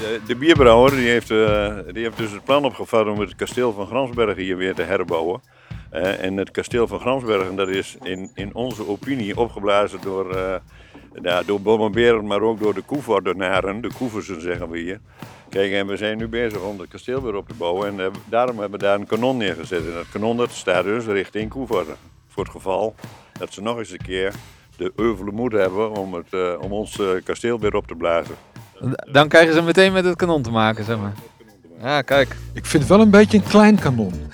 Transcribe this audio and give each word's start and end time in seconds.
de, 0.00 0.20
de 0.26 0.36
bierbrouwer 0.36 0.90
die 0.90 1.08
heeft, 1.08 1.30
eh, 1.30 1.76
die 1.92 2.02
heeft 2.02 2.16
dus 2.16 2.30
het 2.30 2.44
plan 2.44 2.64
opgevat 2.64 3.06
om 3.06 3.20
het 3.20 3.36
kasteel 3.36 3.72
van 3.72 3.86
Gramsbergen 3.86 4.42
hier 4.42 4.56
weer 4.56 4.74
te 4.74 4.82
herbouwen. 4.82 5.40
Eh, 5.90 6.24
en 6.24 6.36
het 6.36 6.50
kasteel 6.50 6.86
van 6.86 7.00
Gramsbergen 7.00 7.56
dat 7.56 7.68
is 7.68 7.96
in, 8.02 8.30
in 8.34 8.54
onze 8.54 8.88
opinie 8.88 9.36
opgeblazen 9.36 10.00
door, 10.00 10.34
eh 10.34 10.54
ja, 11.22 11.42
door 11.42 11.60
Bommenberen, 11.60 12.26
maar 12.26 12.40
ook 12.40 12.60
door 12.60 12.74
de 12.74 12.82
Koevoordenaren, 12.82 13.80
de 13.80 13.92
Koeversen 13.92 14.40
zeggen 14.40 14.70
we 14.70 14.78
hier. 14.78 15.00
Kijk, 15.48 15.72
en 15.72 15.86
we 15.86 15.96
zijn 15.96 16.18
nu 16.18 16.28
bezig 16.28 16.60
om 16.60 16.80
het 16.80 16.88
kasteel 16.88 17.22
weer 17.22 17.34
op 17.34 17.48
te 17.48 17.54
bouwen 17.54 17.88
en 17.88 18.00
eh, 18.00 18.20
daarom 18.24 18.58
hebben 18.58 18.78
we 18.78 18.84
daar 18.84 19.00
een 19.00 19.06
kanon 19.06 19.36
neergezet. 19.36 19.86
En 19.86 19.92
dat 19.92 20.08
kanon 20.12 20.36
dat 20.36 20.50
staat 20.50 20.84
dus 20.84 21.04
richting 21.04 21.50
Koevoorde. 21.50 21.94
Voor 22.28 22.42
het 22.42 22.52
geval 22.52 22.94
dat 23.38 23.52
ze 23.52 23.62
nog 23.62 23.78
eens 23.78 23.90
een 23.90 23.98
keer 23.98 24.34
de 24.76 24.92
euvele 24.96 25.30
moed 25.30 25.52
hebben 25.52 25.90
om, 25.90 26.14
het, 26.14 26.32
eh, 26.32 26.54
om 26.60 26.72
ons 26.72 26.98
eh, 26.98 27.08
kasteel 27.24 27.58
weer 27.58 27.74
op 27.74 27.86
te 27.86 27.94
blazen. 27.94 28.34
Dan 29.12 29.28
krijgen 29.28 29.54
ze 29.54 29.62
meteen 29.62 29.92
met 29.92 30.04
het 30.04 30.16
kanon 30.16 30.42
te 30.42 30.50
maken, 30.50 30.84
zeg 30.84 30.98
maar. 30.98 31.12
Ja, 31.82 32.02
kijk. 32.02 32.36
Ik 32.52 32.66
vind 32.66 32.82
het 32.82 32.92
wel 32.92 33.00
een 33.00 33.10
beetje 33.10 33.38
een 33.38 33.44
klein 33.44 33.78
kanon. 33.78 34.12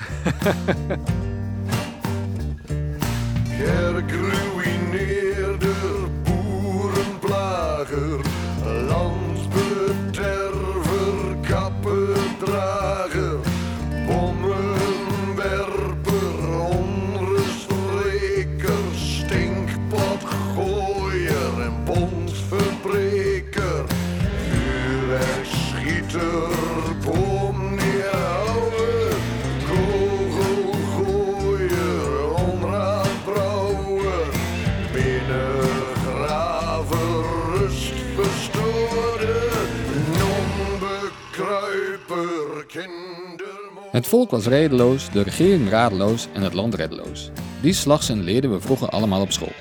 Het 44.05 44.12
volk 44.12 44.30
was 44.30 44.47
redeloos, 44.47 45.10
de 45.10 45.22
regering 45.22 45.69
radeloos 45.69 46.28
en 46.33 46.42
het 46.42 46.55
land 46.55 46.74
reddeloos. 46.74 47.30
Die 47.60 47.72
slagzin 47.72 48.22
leerden 48.22 48.52
we 48.52 48.60
vroeger 48.60 48.88
allemaal 48.88 49.20
op 49.20 49.33
school. 49.33 49.52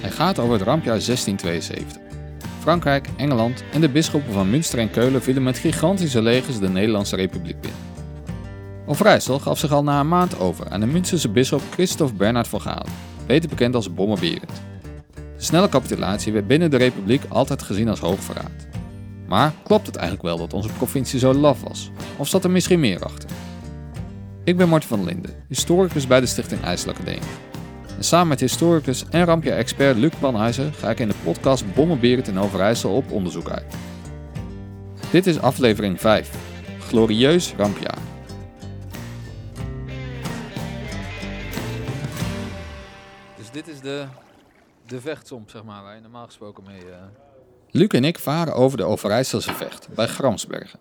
Hij 0.00 0.10
gaat 0.10 0.38
over 0.38 0.52
het 0.52 0.62
rampjaar 0.62 1.00
1672. 1.04 2.02
Frankrijk, 2.60 3.08
Engeland 3.16 3.64
en 3.72 3.80
de 3.80 3.88
bisschoppen 3.88 4.32
van 4.32 4.50
Münster 4.50 4.78
en 4.78 4.90
Keulen 4.90 5.22
vielen 5.22 5.42
met 5.42 5.58
gigantische 5.58 6.22
legers 6.22 6.58
de 6.58 6.68
Nederlandse 6.68 7.16
Republiek 7.16 7.60
binnen. 7.60 7.80
Overijssel 8.86 9.38
gaf 9.38 9.58
zich 9.58 9.72
al 9.72 9.82
na 9.82 10.00
een 10.00 10.08
maand 10.08 10.38
over 10.38 10.68
aan 10.70 10.80
de 10.80 10.86
Münsterse 10.86 11.28
bisschop 11.28 11.62
Christophe 11.70 12.14
Bernhard 12.14 12.48
van 12.48 12.60
Galen, 12.60 12.92
beter 13.26 13.48
bekend 13.48 13.74
als 13.74 13.94
Bommerberend. 13.94 14.62
De 15.14 15.44
snelle 15.44 15.68
capitulatie 15.68 16.32
werd 16.32 16.46
binnen 16.46 16.70
de 16.70 16.76
Republiek 16.76 17.22
altijd 17.28 17.62
gezien 17.62 17.88
als 17.88 18.00
hoogverraad. 18.00 18.66
Maar 19.28 19.52
klopt 19.62 19.86
het 19.86 19.96
eigenlijk 19.96 20.26
wel 20.26 20.38
dat 20.38 20.52
onze 20.52 20.68
provincie 20.68 21.18
zo 21.18 21.34
laf 21.34 21.62
was? 21.62 21.90
Of 22.16 22.28
zat 22.28 22.44
er 22.44 22.50
misschien 22.50 22.80
meer 22.80 23.04
achter? 23.04 23.30
Ik 24.48 24.56
ben 24.56 24.68
Martin 24.68 24.88
van 24.88 25.04
Linden, 25.04 25.44
historicus 25.48 26.06
bij 26.06 26.20
de 26.20 26.26
Stichting 26.26 26.62
IJsselacademie. 26.62 27.28
En 27.96 28.04
samen 28.04 28.28
met 28.28 28.40
historicus 28.40 29.04
en 29.08 29.24
rampjaar-expert 29.24 29.96
Luc 29.96 30.12
Panhuizen 30.20 30.72
ga 30.72 30.90
ik 30.90 30.98
in 30.98 31.08
de 31.08 31.14
podcast 31.24 31.74
Bommenberend 31.74 32.28
in 32.28 32.38
Overijssel 32.38 32.96
op 32.96 33.10
onderzoek 33.10 33.50
uit. 33.50 33.74
Dit 35.10 35.26
is 35.26 35.40
aflevering 35.40 36.00
5, 36.00 36.30
Glorieus 36.80 37.54
Rampjaar. 37.56 37.98
Dus 43.36 43.50
dit 43.50 43.68
is 43.68 43.80
de, 43.80 44.04
de 44.86 45.00
vechtsomp, 45.00 45.50
zeg 45.50 45.64
maar, 45.64 45.82
waar 45.82 45.94
je 45.94 46.00
normaal 46.00 46.26
gesproken 46.26 46.64
mee... 46.66 46.90
eh, 46.90 46.96
Luc 47.70 47.88
en 47.88 48.04
ik 48.04 48.18
varen 48.18 48.54
over 48.54 48.76
de 48.76 48.84
Overijsselse 48.84 49.52
vecht 49.54 49.88
bij 49.94 50.06
Gramsbergen. 50.06 50.78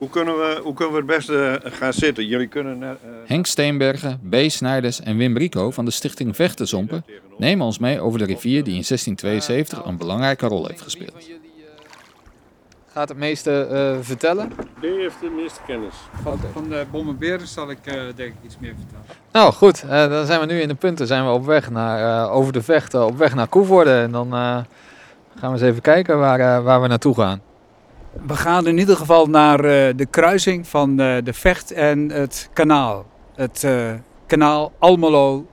Hoe 0.00 0.08
kunnen 0.10 0.34
we, 0.38 0.60
hoe 0.62 0.74
kunnen 0.74 0.92
we 0.94 0.98
het 1.00 1.06
beste 1.16 1.60
gaan 1.64 1.92
zitten? 1.92 2.26
Jullie 2.26 2.46
kunnen... 2.46 2.82
eh, 2.82 2.88
Henk 3.26 3.46
Steenbergen, 3.46 4.20
B. 4.30 4.34
Snijders 4.46 5.00
en 5.00 5.16
Wim 5.16 5.36
Rico 5.36 5.70
van 5.70 5.84
de 5.84 5.90
stichting 5.90 6.36
Vechtenzompen 6.36 7.04
nemen 7.38 7.66
ons 7.66 7.78
mee 7.78 8.00
over 8.00 8.18
de 8.18 8.24
rivier 8.24 8.64
die 8.64 8.74
in 8.76 8.84
1672 8.88 9.84
een 9.84 9.96
belangrijke 9.96 10.46
rol 10.46 10.66
heeft 10.66 10.80
gespeeld. 10.80 11.28
gaat 12.92 13.08
het 13.08 13.18
meeste 13.18 13.66
eh, 13.66 13.96
vertellen. 14.04 14.52
Die 14.80 14.90
heeft 14.90 15.20
de 15.20 15.30
meeste 15.42 15.60
kennis. 15.66 15.94
Van, 16.22 16.38
van 16.52 16.68
de 16.68 16.84
bommenberen 16.90 17.46
zal 17.46 17.70
ik 17.70 17.78
eh, 17.84 17.94
denk 18.16 18.28
ik 18.32 18.44
iets 18.44 18.56
meer 18.60 18.74
vertellen. 18.78 19.04
Nou 19.32 19.52
goed, 19.52 19.82
eh, 19.82 20.08
dan 20.10 20.26
zijn 20.26 20.40
we 20.40 20.46
nu 20.46 20.60
in 20.60 20.68
de 20.68 20.74
punten. 20.74 21.06
Zijn 21.06 21.24
we 21.24 21.30
op 21.30 21.44
weg 21.44 21.70
naar, 21.70 22.24
eh, 22.26 22.32
over 22.34 22.52
de 22.52 22.62
vechten, 22.62 23.06
op 23.06 23.18
weg 23.18 23.34
naar 23.34 23.48
Koevoorde. 23.48 24.00
En 24.00 24.12
dan 24.12 24.26
eh, 24.32 24.38
gaan 24.38 24.66
we 25.40 25.48
eens 25.52 25.60
even 25.62 25.82
kijken 25.82 26.18
waar, 26.18 26.40
eh, 26.40 26.62
waar 26.64 26.82
we 26.82 26.88
naartoe 26.88 27.14
gaan. 27.14 27.40
We 28.12 28.36
gaan 28.36 28.66
in 28.66 28.78
ieder 28.78 28.96
geval 28.96 29.26
naar 29.26 29.64
eh, 29.64 29.96
de 29.96 30.06
kruising 30.10 30.68
van 30.68 31.00
eh, 31.00 31.16
de 31.24 31.32
Vecht 31.32 31.72
en 31.72 32.10
het 32.10 32.48
kanaal. 32.52 33.06
Het 33.34 33.64
eh, 33.64 33.92
kanaal 34.26 34.72
Almelo, 34.78 35.46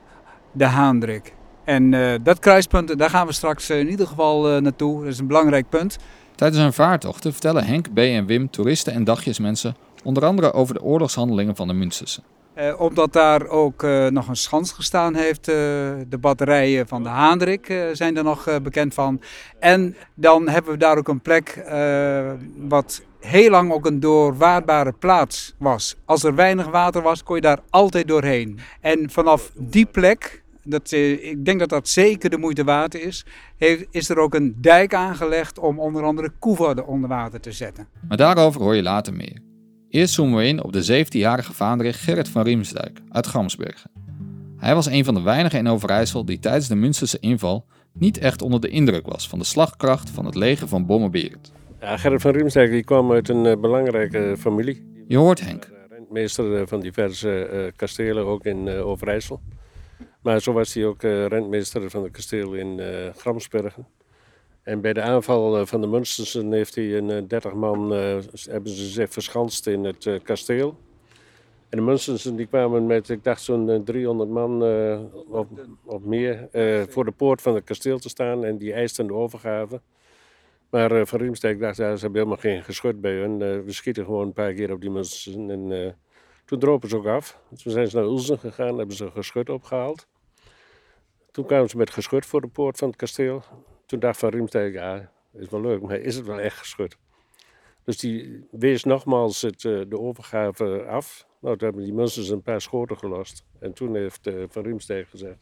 de 0.52 0.66
Haandrik. 0.66 1.36
En 1.64 1.92
dat 2.24 2.40
kruispunt, 2.40 2.98
daar 2.98 3.10
gaan 3.10 3.28
we 3.28 3.34
straks 3.34 3.70
in 3.70 3.90
ieder 3.90 4.08
geval 4.08 4.62
naartoe. 4.62 5.04
Dat 5.04 5.14
is 5.14 5.20
een 5.20 5.28
belangrijk 5.28 5.70
punt. 5.70 5.98
Tijdens 6.36 6.62
hun 6.62 6.74
vaartochten 6.74 7.32
vertellen 7.32 7.66
Henk, 7.66 7.94
B. 7.94 7.98
en 7.98 8.26
Wim 8.26 8.50
toeristen 8.50 8.94
en 8.94 9.04
dagjesmensen 9.04 9.76
onder 10.04 10.26
andere 10.26 10.54
over 10.54 10.74
de 10.74 10.82
oorlogshandelingen 10.82 11.56
van 11.56 11.68
de 11.68 11.74
Münstersen. 11.74 12.24
Eh, 12.58 12.80
omdat 12.80 13.14
daar 13.14 13.48
ook 13.48 13.84
eh, 13.84 14.08
nog 14.08 14.28
een 14.28 14.36
schans 14.36 14.72
gestaan 14.72 15.16
heeft. 15.16 15.48
eh, 15.48 15.56
de 16.08 16.18
batterijen 16.20 16.88
van 16.88 17.04
de 17.04 17.10
Haandrik 17.10 17.74
zijn 17.92 18.18
er 18.18 18.24
nog 18.24 18.62
bekend 18.64 18.94
van. 18.94 19.22
En 19.60 19.96
dan 20.16 20.50
hebben 20.50 20.72
we 20.72 20.78
daar 20.78 20.98
ook 20.98 21.08
een 21.08 21.22
plek 21.22 21.64
wat 22.58 23.02
heel 23.20 23.50
lang 23.50 23.72
ook 23.72 23.86
een 23.86 24.00
doorwaardbare 24.00 24.92
plaats 24.92 25.56
was. 25.58 25.96
Als 26.06 26.24
er 26.24 26.36
weinig 26.36 26.68
water 26.68 27.02
was, 27.02 27.24
kon 27.24 27.36
je 27.36 27.42
daar 27.42 27.60
altijd 27.70 28.08
doorheen. 28.08 28.60
En 28.82 29.10
vanaf 29.10 29.52
die 29.56 29.86
plek, 29.86 30.44
dat, 30.64 30.92
ik 30.92 31.46
denk 31.46 31.60
dat 31.60 31.70
dat 31.70 31.88
zeker 31.88 32.30
de 32.30 32.38
moeite 32.38 32.64
waard 32.64 32.96
is, 32.96 33.26
is 33.92 34.10
er 34.10 34.18
ook 34.18 34.34
een 34.34 34.56
dijk 34.62 34.94
aangelegd 34.94 35.60
om 35.60 35.80
onder 35.80 36.04
andere 36.04 36.32
Koevoorde 36.40 36.86
onder 36.86 37.10
water 37.10 37.40
te 37.40 37.52
zetten. 37.52 37.88
Maar 38.08 38.18
daarover 38.18 38.62
hoor 38.62 38.76
je 38.76 38.84
later 38.84 39.14
meer. 39.14 39.47
Eerst 39.90 40.14
zoomen 40.14 40.38
we 40.38 40.46
in 40.48 40.64
op 40.64 40.74
de 40.74 41.06
17-jarige 41.06 41.54
vaandrig 41.54 42.04
Gerrit 42.04 42.30
van 42.30 42.44
Riemsdijk 42.44 43.02
uit 43.10 43.28
Gamsbergen. 43.28 43.92
Hij 44.58 44.76
was 44.76 44.86
een 44.86 45.06
van 45.06 45.14
de 45.14 45.22
weinigen 45.22 45.60
in 45.60 45.68
Overijssel 45.68 46.26
die 46.26 46.40
tijdens 46.40 46.68
de 46.68 46.76
Münsterse 46.76 47.20
inval 47.20 47.66
niet 47.94 48.18
echt 48.18 48.42
onder 48.42 48.62
de 48.62 48.70
indruk 48.70 49.06
was 49.06 49.30
van 49.30 49.40
de 49.40 49.46
slagkracht 49.46 50.10
van 50.10 50.26
het 50.26 50.36
leger 50.36 50.68
van 50.68 50.86
Bommenberend. 50.86 51.52
Ja, 51.80 51.98
Gerrit 51.98 52.22
van 52.22 52.32
Riemsdijk 52.32 52.72
die 52.72 52.84
kwam 52.84 53.12
uit 53.12 53.30
een 53.30 53.46
eh, 53.46 53.60
belangrijke 53.60 54.36
familie. 54.40 55.04
Je 55.08 55.18
hoort 55.18 55.42
Henk. 55.42 55.72
Rentmeester 55.90 56.56
eh, 56.56 56.68
van 56.68 56.80
diverse 56.80 57.46
eh, 57.46 57.72
kastelen, 57.76 58.26
ook 58.26 58.46
in 58.46 58.68
eh, 58.68 58.88
Overijssel. 58.88 59.42
Maar 60.22 60.42
zo 60.42 60.54
was 60.54 60.74
hij 60.74 60.86
ook 60.86 61.04
eh, 61.04 61.26
rentmeester 61.26 61.90
van 61.90 62.04
het 62.04 62.12
kasteel 62.12 62.54
in 62.54 62.80
eh, 62.80 63.14
Gramsbergen. 63.16 63.88
En 64.68 64.82
bij 64.82 64.94
de 64.94 65.02
aanval 65.02 65.58
eh, 65.58 65.66
van 65.66 65.82
de 65.82 65.88
Munstersen 65.88 66.52
heeft 66.52 66.76
hij 66.76 66.98
een 66.98 67.10
eh, 67.10 67.22
30 67.28 67.54
man, 67.54 67.94
eh, 67.94 68.18
hebben 68.50 68.72
ze 68.72 68.86
zich 68.86 69.10
verschanst 69.10 69.68
in 69.68 69.84
het 69.84 70.06
eh, 70.06 70.20
kasteel. 70.24 70.78
En 71.70 71.78
de 71.78 71.84
Munstersen 71.84 72.36
die 72.36 72.46
kwamen 72.46 72.86
met, 72.86 73.10
ik 73.10 73.24
dacht 73.24 73.42
zo'n 73.42 73.70
eh, 73.70 73.80
300 73.80 74.30
man 74.30 74.66
eh, 74.66 75.00
of, 75.86 76.02
meer, 76.02 76.48
eh, 76.52 76.84
voor 76.88 77.06
de 77.06 77.12
poort 77.12 77.42
van 77.42 77.56
het 77.56 77.64
kasteel 77.64 78.00
te 78.00 78.10
staan. 78.10 78.46
En 78.46 78.58
die 78.58 78.74
eisten 78.74 79.08
de 79.08 79.14
overgave. 79.14 79.82
Maar 80.70 80.92
eh, 80.92 81.06
Van 81.06 81.20
Riemsdijk 81.20 81.60
dacht, 81.60 81.78
ja, 81.78 81.96
ze 81.96 82.02
hebben 82.02 82.20
helemaal 82.22 82.42
geen 82.42 82.64
geschut 82.64 83.02
bij 83.02 83.14
hun. 83.14 83.42
Eh, 83.42 83.60
we 83.60 83.72
schieten 83.72 84.06
gewoon 84.06 84.28
een 84.28 84.34
paar 84.34 84.54
keer 84.54 84.72
op 84.72 84.82
die 84.82 84.90
Munstersen. 84.90 85.50
En 85.50 85.72
eh, 85.86 85.92
toen 86.46 86.60
dropen 86.60 86.90
ze 86.90 86.98
ook 86.98 87.06
af. 87.06 87.40
Toen 87.64 87.72
zijn 87.72 87.88
ze 87.88 87.96
naar 87.96 88.06
Ulzen 88.06 88.40
gegaan, 88.40 88.78
hebben 88.78 88.96
ze 88.96 89.06
een 89.06 89.12
geschut 89.12 89.50
opgehaald. 89.50 90.08
Toen 91.32 91.46
kwamen 91.46 91.70
ze 91.70 91.78
met 91.78 91.90
geschut 91.90 92.26
voor 92.26 92.42
de 92.42 92.48
poort 92.48 92.78
van 92.78 92.88
het 92.88 92.98
kasteel. 92.98 93.44
Toen 93.88 94.00
dacht 94.00 94.20
Van 94.20 94.30
Riemsdijk, 94.30 94.74
ja, 94.74 95.12
is 95.34 95.50
wel 95.50 95.62
leuk, 95.62 95.82
maar 95.82 96.00
is 96.00 96.16
het 96.16 96.26
wel 96.26 96.40
echt 96.40 96.58
geschut? 96.58 96.98
Dus 97.84 97.98
die 97.98 98.48
wees 98.52 98.84
nogmaals 98.84 99.42
het, 99.42 99.66
eh, 99.66 99.82
de 99.88 100.00
overgave 100.00 100.86
af. 100.90 101.28
Nou, 101.40 101.58
toen 101.58 101.68
hebben 101.68 101.86
die 101.86 101.94
mensen 101.94 102.34
een 102.34 102.42
paar 102.42 102.62
schoten 102.62 102.98
gelost. 102.98 103.44
En 103.60 103.74
toen 103.74 103.96
heeft 103.96 104.28
eh, 104.28 104.34
Van 104.48 104.64
Riemsdijk 104.64 105.08
gezegd, 105.08 105.38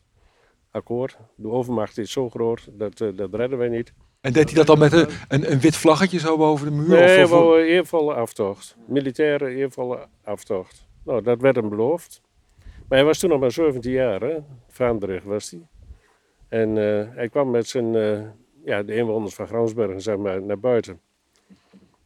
akkoord, 0.72 1.18
de 1.36 1.50
overmacht 1.50 1.98
is 1.98 2.12
zo 2.12 2.30
groot, 2.30 2.68
dat, 2.72 3.02
eh, 3.02 3.08
dat 3.16 3.34
redden 3.34 3.58
wij 3.58 3.70
niet. 3.70 3.94
En 4.22 4.34
deed 4.34 4.46
hij 4.46 4.54
dat 4.54 4.68
dan 4.68 4.80
met 4.80 4.94
een, 4.94 5.08
een, 5.28 5.52
een 5.52 5.60
wit 5.60 5.76
vlaggetje 5.76 6.20
zo 6.20 6.38
boven 6.38 6.66
de 6.66 6.72
muur? 6.72 6.88
Nee, 6.88 7.24
of, 7.24 7.32
of, 7.32 7.56
eervolle 7.56 8.14
aftocht. 8.14 8.78
Militaire 8.88 9.50
eervolle 9.50 10.08
aftocht. 10.24 10.88
Nou, 11.04 11.22
dat 11.22 11.42
werd 11.42 11.56
hem 11.56 11.70
beloofd. 11.70 12.22
Maar 12.88 12.98
hij 12.98 13.04
was 13.08 13.20
toen 13.20 13.30
nog 13.30 13.40
maar 13.40 13.52
17 13.52 13.92
jaar, 13.92 14.22
hè. 14.22 14.38
Vaandrig 14.68 15.24
was 15.24 15.52
hij. 15.52 15.62
En 16.56 16.78
eh, 16.78 17.16
hij 17.16 17.30
kwam 17.30 17.50
met 17.52 17.68
zijn, 17.68 17.96
eh, 17.96 18.22
ja, 18.66 18.84
de 18.84 18.96
inwoners 18.96 19.36
van 19.36 19.48
Gransbergen, 19.48 20.02
zeg 20.02 20.18
maar, 20.18 20.42
naar 20.42 20.60
buiten. 20.60 21.00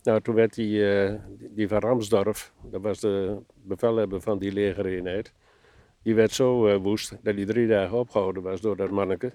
Nou, 0.04 0.22
toen 0.22 0.36
werd 0.36 0.54
die, 0.54 0.94
eh, 0.94 1.13
die- 1.40 1.68
van 1.68 1.80
Ramsdorf, 1.80 2.54
dat 2.63 2.81
was 2.81 3.00
de 3.00 3.38
bevelhebber 3.63 4.22
van 4.22 4.38
die 4.40 4.51
legereenheid, 4.51 5.34
die 6.04 6.16
werd 6.16 6.31
zo 6.31 6.80
woest 6.80 7.10
dat 7.24 7.36
hij 7.36 7.46
drie 7.46 7.68
dagen 7.68 7.98
opgehouden 7.98 8.44
was 8.44 8.62
door 8.62 8.75
dat 8.75 8.90
manneke. 8.90 9.31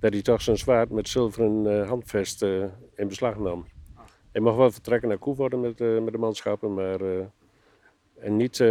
Dat 0.00 0.12
hij 0.12 0.22
toch 0.22 0.42
zijn 0.42 0.56
zwaard 0.58 0.90
met 0.90 1.08
zilveren 1.08 1.86
handvest 1.86 2.42
in 2.94 3.08
beslag 3.08 3.38
nam. 3.38 3.66
Hij 4.32 4.40
mocht 4.40 4.56
wel 4.56 4.70
vertrekken 4.70 5.08
naar 5.08 5.18
Koevoorde 5.18 5.56
met, 5.56 5.78
met 5.78 6.12
de 6.12 6.18
manschappen, 6.18 6.74
maar 6.74 7.00
en 8.18 8.36
niet 8.36 8.64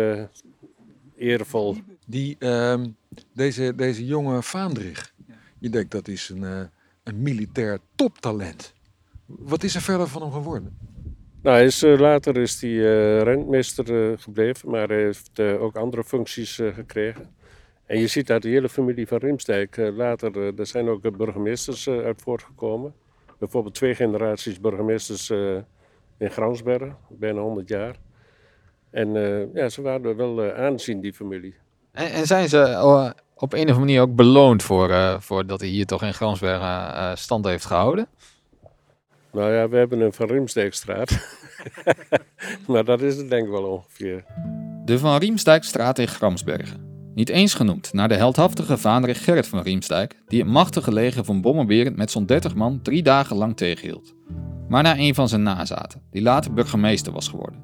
eervol. 1.16 1.76
Die, 2.08 2.36
ehm, 2.40 2.88
deze, 3.34 3.76
deze 3.76 4.06
jonge 4.06 4.44
Vaandrig, 4.44 5.14
je 5.62 5.70
denkt 5.70 5.92
dat 5.92 6.08
is 6.08 6.30
een, 6.30 6.44
eh, 6.44 6.62
een 7.04 7.22
militair 7.22 7.80
toptalent. 7.96 8.74
Wat 9.26 9.64
is 9.64 9.76
er 9.76 9.82
verder 9.82 10.08
van 10.08 10.22
hem 10.22 10.32
geworden? 10.32 10.78
Nou, 11.42 11.62
is, 11.62 11.84
eh, 11.84 12.00
later 12.00 12.38
is 12.38 12.62
hij 12.62 12.72
eh, 12.72 13.22
rentmeester 13.22 14.18
gebleven, 14.20 14.70
maar 14.70 14.88
hij 14.88 15.02
heeft 15.02 15.40
ook 15.40 15.76
andere 15.76 16.04
functies 16.04 16.56
gekregen. 16.56 17.36
En 17.86 18.00
je 18.00 18.08
ziet 18.08 18.28
dat 18.28 18.42
de 18.42 18.50
hele 18.50 18.70
familie 18.70 19.08
van 19.08 19.18
Riemsdijk 19.18 19.78
eh, 19.78 19.96
later, 19.96 20.60
er 20.60 20.68
zijn 20.68 20.88
ook 20.90 21.18
burgemeesters 21.18 21.90
uit 21.90 22.22
voortgekomen. 22.22 22.94
Bijvoorbeeld 23.40 23.74
twee 23.74 23.96
generaties 23.96 24.60
burgemeesters 24.60 25.30
in 26.18 26.32
Gransbergen, 26.32 26.98
bijna 27.10 27.42
100 27.42 27.68
jaar. 27.68 27.96
En 28.90 29.14
ja, 29.54 29.70
ze 29.70 29.82
waren 29.82 30.16
wel 30.16 30.54
aanzien, 30.54 31.02
die 31.02 31.14
familie. 31.14 31.56
En, 31.92 32.12
en 32.12 32.28
zijn 32.28 32.50
ze 32.50 32.60
eh, 32.60 33.10
op 33.36 33.54
een 33.54 33.60
of 33.60 33.68
andere 33.68 33.80
manier 33.80 34.02
ook 34.02 34.16
beloond 34.16 34.64
voor, 34.64 34.90
eh, 34.90 35.20
voor 35.20 35.46
dat 35.46 35.60
hij 35.60 35.70
hier 35.70 35.86
toch 35.86 36.04
in 36.04 36.14
Gransbergen 36.14 36.96
eh, 36.96 37.12
stand 37.16 37.46
heeft 37.46 37.66
gehouden? 37.66 38.08
Nou 39.32 39.54
ja, 39.54 39.70
we 39.70 39.78
hebben 39.78 40.00
een 40.00 40.14
Van 40.14 40.28
Riemsdijkstraat. 40.28 41.38
maar 42.68 42.86
dat 42.86 43.02
is 43.02 43.18
het 43.18 43.30
denk 43.30 43.46
ik 43.46 43.52
wel 43.52 43.64
ongeveer. 43.64 44.24
De 44.86 45.00
Van 45.00 45.18
Riemsdijkstraat 45.18 46.00
in 46.00 46.08
Gramsbergen. 46.08 46.90
Niet 47.16 47.30
eens 47.30 47.54
genoemd 47.54 47.94
naar 47.94 48.08
de 48.08 48.16
heldhaftige 48.16 48.78
vaandrig 48.78 49.24
Gerrit 49.24 49.48
van 49.48 49.62
Riemsdijk, 49.62 50.16
die 50.28 50.40
het 50.40 50.50
machtige 50.50 50.94
leger 50.94 51.24
van 51.24 51.42
Bommenberend 51.42 51.96
met 51.98 52.12
zo'n 52.12 52.26
30 52.26 52.56
man 52.56 52.82
drie 52.82 53.04
dagen 53.04 53.36
lang 53.36 53.58
tegenhield. 53.58 54.14
Maar 54.70 54.84
naar 54.84 54.98
een 54.98 55.16
van 55.16 55.30
zijn 55.30 55.44
nazaten, 55.44 56.02
die 56.12 56.22
later 56.22 56.54
burgemeester 56.54 57.14
was 57.14 57.28
geworden. 57.28 57.60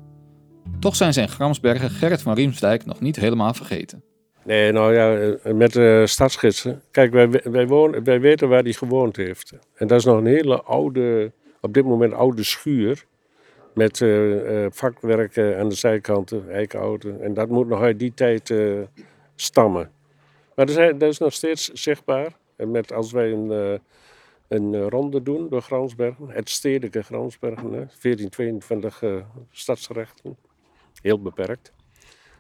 Toch 0.80 0.96
zijn 0.96 1.14
ze 1.14 1.22
in 1.22 1.30
Gramsbergen 1.30 1.90
Gerrit 1.90 2.22
van 2.22 2.34
Riemsdijk 2.34 2.86
nog 2.86 3.00
niet 3.00 3.16
helemaal 3.16 3.54
vergeten. 3.54 4.04
Nee, 4.48 4.72
nou 4.72 4.94
ja, 4.94 5.18
eh, 5.18 5.54
met 5.54 5.74
de 5.74 6.04
stadsgidsen. 6.08 6.82
Kijk, 6.92 7.12
wij, 7.12 7.30
wij, 7.44 7.68
wonen, 7.68 8.04
wij 8.04 8.20
weten 8.20 8.50
waar 8.50 8.64
hij 8.64 8.74
gewoond 8.74 9.16
heeft. 9.16 9.54
En 9.76 9.88
dat 9.88 10.00
is 10.00 10.06
nog 10.06 10.18
een 10.18 10.26
hele 10.26 10.62
oude, 10.62 11.32
op 11.62 11.74
dit 11.74 11.86
moment 11.86 12.14
oude 12.14 12.44
schuur. 12.44 13.06
Met 13.74 14.02
eh, 14.02 14.66
eh, 14.66 14.72
vakwerk 14.72 15.36
eh, 15.36 15.60
aan 15.60 15.70
de 15.70 15.76
zijkanten, 15.76 16.52
eikenhouten. 16.52 17.22
En 17.22 17.34
dat 17.34 17.50
moet 17.50 17.68
nog 17.68 17.82
uit 17.82 18.00
die 18.00 18.14
tijd 18.14 18.54
stammen. 19.36 19.92
Maar 20.56 20.66
dat 20.66 21.02
is, 21.02 21.18
nog 21.18 21.34
steeds 21.34 21.72
zichtbaar. 21.74 22.32
En 22.56 22.72
met, 22.72 22.94
als 22.94 23.12
wij 23.12 23.32
een, 23.32 23.80
een 24.48 24.90
ronde 24.90 25.24
doen 25.24 25.50
door 25.50 25.62
Gransbergen, 25.62 26.30
het 26.30 26.50
stedelijke 26.50 27.04
Gransbergen, 27.04 27.72
hè, 27.72 27.86
1422 28.02 29.04
eh, 29.04 29.16
stadsrechten, 29.52 30.38
heel 31.02 31.22
beperkt. 31.22 31.74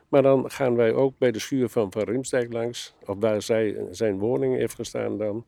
Maar 0.08 0.22
dan 0.22 0.52
gaan 0.52 0.76
wij 0.76 0.94
ook 0.94 1.18
bij 1.18 1.32
de 1.32 1.40
schuur 1.40 1.70
van 1.70 1.92
Van 1.92 2.04
Riemsdijk 2.04 2.54
langs, 2.54 2.94
of 3.06 3.16
waar 3.20 3.42
zij, 3.42 3.86
zijn 3.92 4.18
woning 4.18 4.56
heeft 4.56 4.76
gestaan 4.76 5.18
dan. 5.18 5.46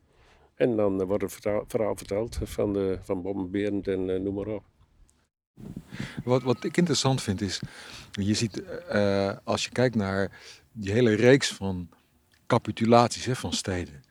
En 0.55 0.75
dan 0.75 1.05
wordt 1.05 1.23
het 1.23 1.33
verhaal, 1.33 1.63
verhaal 1.67 1.95
verteld 1.95 2.39
van, 2.43 2.73
de, 2.73 2.97
van 3.01 3.21
Bommenberend 3.21 3.87
en 3.87 4.09
eh, 4.09 4.19
noem 4.19 4.33
maar 4.33 4.47
op. 4.47 4.63
Wat, 6.23 6.43
wat 6.43 6.63
ik 6.63 6.77
interessant 6.77 7.21
vind 7.21 7.41
is, 7.41 7.61
je 8.11 8.33
ziet 8.33 8.63
eh, 8.63 9.31
als 9.43 9.63
je 9.63 9.71
kijkt 9.71 9.95
naar 9.95 10.39
die 10.71 10.91
hele 10.91 11.13
reeks 11.13 11.53
van 11.53 11.89
capitulaties 12.47 13.25
hè, 13.25 13.35
van 13.35 13.53
steden. 13.53 14.03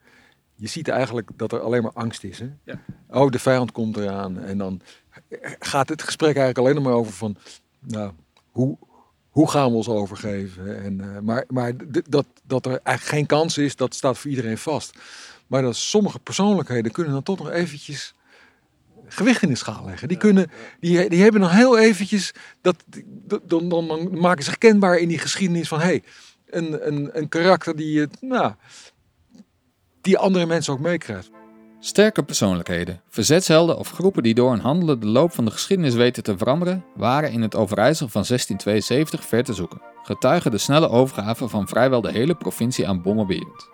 Je 0.55 0.67
ziet 0.67 0.89
eigenlijk 0.89 1.31
dat 1.37 1.53
er 1.53 1.61
alleen 1.61 1.83
maar 1.83 1.93
angst 1.93 2.25
is. 2.25 2.39
Hè? 2.39 2.51
Ja. 2.65 2.81
Oh, 3.09 3.31
de 3.31 3.39
vijand 3.39 3.73
komt 3.73 3.97
eraan. 3.97 4.39
En 4.39 4.59
dan 4.59 4.81
gaat 5.59 5.89
het 5.89 6.03
gesprek 6.03 6.37
eigenlijk 6.37 6.59
alleen 6.59 6.83
maar 6.83 6.93
over 6.93 7.13
van, 7.13 7.37
nou, 7.81 8.13
hoe, 8.51 8.79
hoe 9.39 9.51
gaan 9.51 9.71
we 9.71 9.77
ons 9.77 9.89
overgeven? 9.89 10.85
En, 10.85 11.01
eh, 11.01 11.21
maar 11.21 11.45
maar 11.49 11.73
dat, 12.09 12.27
dat 12.45 12.67
er 12.67 12.81
eigenlijk 12.83 13.17
geen 13.17 13.27
kans 13.27 13.59
is, 13.59 13.77
dat 13.77 13.95
staat 13.95 14.19
voor 14.19 14.31
iedereen 14.31 14.59
vast. 14.59 14.99
Maar 15.47 15.63
dat 15.63 15.77
sommige 15.77 16.19
persoonlijkheden 16.19 16.93
kunnen 16.93 17.13
dan 17.13 17.23
toch 17.23 17.39
nog 17.39 17.51
eventjes 17.51 18.15
gewicht 19.07 19.43
in 19.43 19.49
de 19.49 19.55
schaal 19.55 19.85
leggen. 19.85 20.09
Die, 20.09 20.17
kunnen, 20.17 20.51
die, 20.81 21.09
die 21.09 21.23
hebben 21.23 21.41
dan 21.41 21.51
heel 21.51 21.79
eventjes, 21.79 22.33
dat, 22.61 22.85
dan, 23.45 23.69
dan, 23.69 23.89
dan 23.89 24.19
maken 24.19 24.43
ze 24.43 24.51
zich 24.51 24.59
kenbaar 24.59 24.97
in 24.97 25.09
die 25.09 25.19
geschiedenis 25.19 25.69
van, 25.69 25.81
hey, 25.81 26.03
een, 26.47 26.87
een, 26.87 27.11
een 27.13 27.29
karakter 27.29 27.77
die, 27.77 28.07
nou, 28.21 28.53
die 30.01 30.19
andere 30.19 30.47
mensen 30.47 30.73
ook 30.73 30.81
meekrijgt. 30.81 31.31
Sterke 31.81 32.23
persoonlijkheden, 32.23 33.01
verzetshelden 33.09 33.79
of 33.79 33.91
groepen 33.91 34.23
die 34.23 34.35
door 34.35 34.51
hun 34.51 34.61
handelen 34.61 35.01
de 35.01 35.07
loop 35.07 35.33
van 35.33 35.45
de 35.45 35.51
geschiedenis 35.51 35.95
weten 35.95 36.23
te 36.23 36.39
veranderen, 36.39 36.85
waren 36.95 37.33
in 37.33 37.43
het 37.43 37.55
Overijssel 37.55 38.09
van 38.09 38.25
1672 38.27 39.25
ver 39.25 39.45
te 39.45 39.55
zoeken, 39.55 39.83
getuigen 40.03 40.51
de 40.51 40.59
snelle 40.59 40.89
overgave 40.89 41.49
van 41.49 41.69
vrijwel 41.69 42.01
de 42.01 42.11
hele 42.11 42.35
provincie 42.35 42.89
aan 42.89 43.03
Bommenberend. 43.03 43.69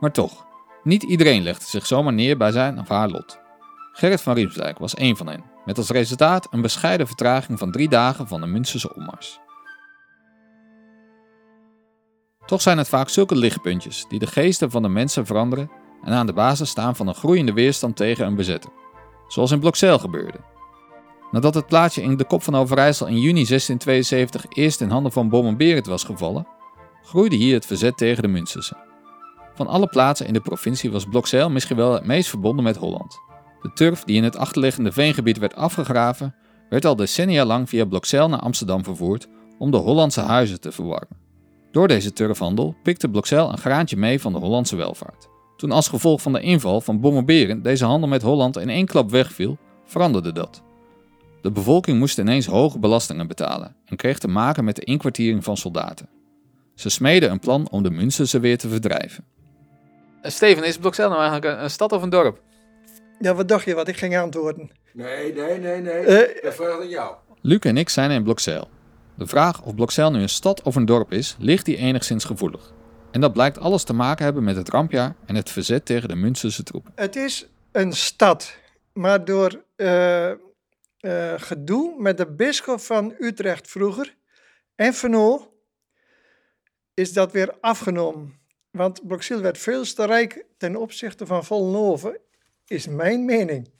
Maar 0.00 0.12
toch, 0.12 0.46
niet 0.82 1.02
iedereen 1.02 1.42
legde 1.42 1.64
zich 1.64 1.86
zomaar 1.86 2.12
neer 2.12 2.36
bij 2.36 2.50
zijn 2.50 2.78
of 2.78 2.88
haar 2.88 3.08
lot. 3.08 3.38
Gerrit 3.92 4.20
van 4.20 4.34
Riemsdijk 4.34 4.78
was 4.78 4.94
één 4.94 5.16
van 5.16 5.26
hen, 5.26 5.44
met 5.64 5.78
als 5.78 5.90
resultaat 5.90 6.46
een 6.50 6.62
bescheiden 6.62 7.06
vertraging 7.06 7.58
van 7.58 7.72
drie 7.72 7.88
dagen 7.88 8.28
van 8.28 8.40
de 8.40 8.46
Münsterse 8.46 8.94
opmars. 8.94 9.40
Toch 12.46 12.62
zijn 12.62 12.78
het 12.78 12.88
vaak 12.88 13.08
zulke 13.08 13.36
lichtpuntjes 13.36 14.04
die 14.08 14.18
de 14.18 14.26
geesten 14.26 14.70
van 14.70 14.82
de 14.82 14.88
mensen 14.88 15.26
veranderen 15.26 15.70
en 16.04 16.12
aan 16.12 16.26
de 16.26 16.32
basis 16.32 16.68
staan 16.68 16.96
van 16.96 17.08
een 17.08 17.14
groeiende 17.14 17.52
weerstand 17.52 17.96
tegen 17.96 18.26
een 18.26 18.34
bezetter. 18.34 18.70
Zoals 19.28 19.50
in 19.50 19.60
Blokzeil 19.60 19.98
gebeurde. 19.98 20.38
Nadat 21.30 21.54
het 21.54 21.66
plaatje 21.66 22.02
in 22.02 22.16
de 22.16 22.24
kop 22.24 22.42
van 22.42 22.54
Overijssel 22.54 23.06
in 23.06 23.20
juni 23.20 23.44
1672 23.46 24.44
eerst 24.48 24.80
in 24.80 24.90
handen 24.90 25.12
van 25.12 25.28
Bommenberend 25.28 25.86
was 25.86 26.04
gevallen, 26.04 26.46
groeide 27.02 27.36
hier 27.36 27.54
het 27.54 27.66
verzet 27.66 27.96
tegen 27.96 28.22
de 28.22 28.28
Münstersen. 28.28 28.76
Van 29.54 29.66
alle 29.66 29.86
plaatsen 29.86 30.26
in 30.26 30.32
de 30.32 30.40
provincie 30.40 30.90
was 30.90 31.04
Blokzeil 31.04 31.50
misschien 31.50 31.76
wel 31.76 31.92
het 31.92 32.06
meest 32.06 32.28
verbonden 32.28 32.64
met 32.64 32.76
Holland. 32.76 33.18
De 33.62 33.72
turf 33.72 34.04
die 34.04 34.16
in 34.16 34.24
het 34.24 34.36
achterliggende 34.36 34.92
veengebied 34.92 35.38
werd 35.38 35.54
afgegraven, 35.54 36.34
werd 36.68 36.84
al 36.84 36.96
decennia 36.96 37.44
lang 37.44 37.68
via 37.68 37.84
Blokzeil 37.84 38.28
naar 38.28 38.40
Amsterdam 38.40 38.84
vervoerd 38.84 39.28
om 39.58 39.70
de 39.70 39.76
Hollandse 39.76 40.20
huizen 40.20 40.60
te 40.60 40.72
verwarmen. 40.72 41.18
Door 41.70 41.88
deze 41.88 42.12
turfhandel 42.12 42.76
pikte 42.82 43.08
Blokzeil 43.08 43.50
een 43.50 43.58
graantje 43.58 43.96
mee 43.96 44.20
van 44.20 44.32
de 44.32 44.38
Hollandse 44.38 44.76
welvaart. 44.76 45.28
Toen 45.56 45.70
als 45.70 45.88
gevolg 45.88 46.22
van 46.22 46.32
de 46.32 46.40
inval 46.40 46.80
van 46.80 47.00
Bommenberend 47.00 47.64
deze 47.64 47.84
handel 47.84 48.08
met 48.08 48.22
Holland 48.22 48.56
in 48.56 48.70
één 48.70 48.86
klap 48.86 49.10
wegviel, 49.10 49.58
veranderde 49.84 50.32
dat. 50.32 50.62
De 51.42 51.50
bevolking 51.50 51.98
moest 51.98 52.18
ineens 52.18 52.46
hoge 52.46 52.78
belastingen 52.78 53.26
betalen 53.26 53.76
en 53.84 53.96
kreeg 53.96 54.18
te 54.18 54.28
maken 54.28 54.64
met 54.64 54.76
de 54.76 54.84
inkwartiering 54.84 55.44
van 55.44 55.56
soldaten. 55.56 56.08
Ze 56.74 56.88
smeden 56.88 57.30
een 57.30 57.38
plan 57.38 57.68
om 57.70 57.82
de 57.82 57.90
Münsterse 57.90 58.40
weer 58.40 58.58
te 58.58 58.68
verdrijven. 58.68 59.24
Eh, 60.22 60.30
Steven, 60.30 60.64
is 60.64 60.78
Blokzeil 60.78 61.08
nou 61.08 61.20
eigenlijk 61.20 61.62
een, 61.62 61.70
stad 61.70 61.92
of 61.92 62.02
een 62.02 62.10
dorp? 62.10 62.40
Ja, 63.20 63.34
wat 63.34 63.48
dacht 63.48 63.64
je 63.64 63.74
wat 63.74 63.88
ik 63.88 63.96
ging 63.96 64.18
antwoorden? 64.18 64.70
Nee, 64.92 65.32
nee, 65.32 65.58
nee, 65.58 65.80
nee. 65.80 65.92
Eh, 65.92 66.42
Dat 66.42 66.54
vraag 66.54 66.80
aan 66.80 66.88
jou. 66.88 67.14
Luc 67.40 67.58
en 67.58 67.76
ik 67.76 67.88
zijn 67.88 68.10
in 68.10 68.22
Blokzeil. 68.22 68.68
De 69.14 69.26
vraag 69.26 69.62
of 69.62 69.74
Blokzeil 69.74 70.10
nu 70.10 70.20
een 70.20 70.28
stad 70.28 70.62
of 70.62 70.76
een 70.76 70.84
dorp 70.84 71.12
is, 71.12 71.36
ligt 71.38 71.66
hier 71.66 71.78
enigszins 71.78 72.24
gevoelig. 72.24 72.72
En 73.14 73.20
dat 73.20 73.32
blijkt 73.32 73.58
alles 73.58 73.84
te 73.84 73.92
maken 73.92 74.24
hebben 74.24 74.44
met 74.44 74.56
het 74.56 74.68
rampjaar 74.68 75.14
en 75.26 75.34
het 75.34 75.50
verzet 75.50 75.86
tegen 75.86 76.08
de 76.08 76.14
Münsterse 76.14 76.62
troepen. 76.62 76.92
Het 76.94 77.16
is 77.16 77.46
een 77.72 77.92
stad, 77.92 78.56
maar 78.92 79.24
door 79.24 79.64
eh, 79.76 80.30
eh, 80.30 80.36
gedoe 81.36 81.94
met 82.02 82.16
de 82.16 82.26
bisschop 82.26 82.80
van 82.80 83.14
Utrecht 83.18 83.70
vroeger 83.70 84.14
en 84.74 84.94
Venlo 84.94 85.52
is 86.94 87.12
dat 87.12 87.32
weer 87.32 87.54
afgenomen. 87.60 88.38
Want 88.70 89.06
Blokziel 89.06 89.40
werd 89.40 89.58
veel 89.58 89.84
te 89.84 90.04
rijk 90.04 90.44
ten 90.58 90.76
opzichte 90.76 91.26
van 91.26 91.44
Vollenhoven, 91.44 92.18
is 92.66 92.86
mijn 92.86 93.24
mening. 93.24 93.70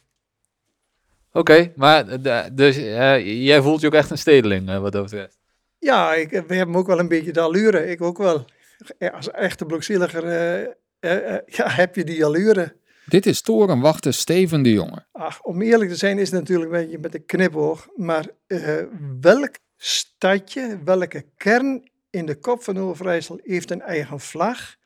Oké, 1.32 1.72
maar 1.76 2.22
dus 2.52 2.76
eh, 2.76 3.44
jij 3.44 3.62
voelt 3.62 3.80
je 3.80 3.86
ook 3.86 3.94
echt 3.94 4.10
een 4.10 4.18
stedeling 4.18 4.68
eh, 4.68 4.80
wat 4.80 4.92
dat 4.92 5.02
betreft. 5.02 5.38
Ja, 5.78 6.14
ik, 6.14 6.30
we 6.46 6.54
hebben 6.54 6.76
ook 6.76 6.86
wel 6.86 6.98
een 6.98 7.08
beetje 7.08 7.32
de 7.32 7.40
allure, 7.40 7.86
ik 7.86 8.02
ook 8.02 8.18
wel. 8.18 8.44
Ja, 8.98 9.08
Als 9.08 9.30
echte 9.30 9.66
Blokzieliger 9.66 10.24
eh, 10.24 10.72
eh, 11.04 11.34
eh, 11.34 11.40
ja, 11.46 11.68
heb 11.68 11.94
je 11.94 12.04
die 12.04 12.24
allure. 12.24 12.76
Dit 13.06 13.26
is 13.26 13.40
torenwachter 13.40 14.14
Steven 14.14 14.62
de 14.62 14.72
Jonge. 14.72 15.04
Ach, 15.12 15.42
om 15.42 15.62
eerlijk 15.62 15.90
te 15.90 15.96
zijn 15.96 16.18
is 16.18 16.30
het 16.30 16.40
natuurlijk 16.40 16.72
een 16.72 16.80
beetje 16.80 16.98
met 16.98 17.14
een 17.14 17.26
knipoog. 17.26 17.88
Maar 17.96 18.26
eh, 18.46 18.82
welk 19.20 19.54
stadje, 19.76 20.78
welke 20.84 21.24
kern 21.36 21.90
in 22.10 22.26
de 22.26 22.34
kop 22.34 22.62
van 22.62 22.78
Overijssel 22.78 23.40
heeft 23.42 23.70
een 23.70 23.82
eigen 23.82 24.20
vlag, 24.20 24.76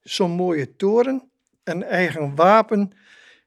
zo'n 0.00 0.30
mooie 0.30 0.76
toren, 0.76 1.30
een 1.64 1.82
eigen 1.82 2.34
wapen, 2.34 2.92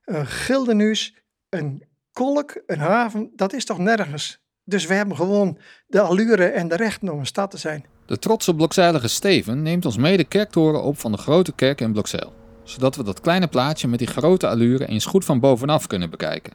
een 0.06 0.28
gildenhuis, 0.28 1.16
een 1.50 1.84
kolk, 2.12 2.62
een 2.66 2.80
haven. 2.80 3.32
Dat 3.36 3.54
is 3.54 3.66
toch 3.66 3.78
nergens 3.78 4.42
Dus 4.64 4.86
we 4.86 4.94
hebben 4.94 5.16
gewoon 5.16 5.58
de 5.88 6.02
allure 6.02 6.46
en 6.46 6.68
de 6.68 6.76
rechten 6.76 7.10
om 7.10 7.20
een 7.20 7.26
stad 7.26 7.52
te 7.52 7.58
zijn. 7.58 7.86
De 8.10 8.20
trotse 8.20 8.54
blokzeilige 8.56 9.08
Steven 9.08 9.62
neemt 9.62 9.86
ons 9.86 9.98
mee 9.98 10.18
de 10.18 10.24
kerktoren 10.24 10.82
op 10.84 11.00
van 11.00 11.12
de 11.12 11.18
grote 11.18 11.52
kerk 11.52 11.82
in 11.82 11.92
Blokzeil. 11.92 12.34
Zodat 12.64 12.96
we 12.96 13.04
dat 13.04 13.22
kleine 13.22 13.48
plaatje 13.48 13.88
met 13.88 14.00
die 14.00 14.08
grote 14.08 14.48
allure 14.48 14.86
eens 14.86 15.06
goed 15.06 15.26
van 15.26 15.40
bovenaf 15.40 15.88
kunnen 15.88 16.10
bekijken. 16.10 16.54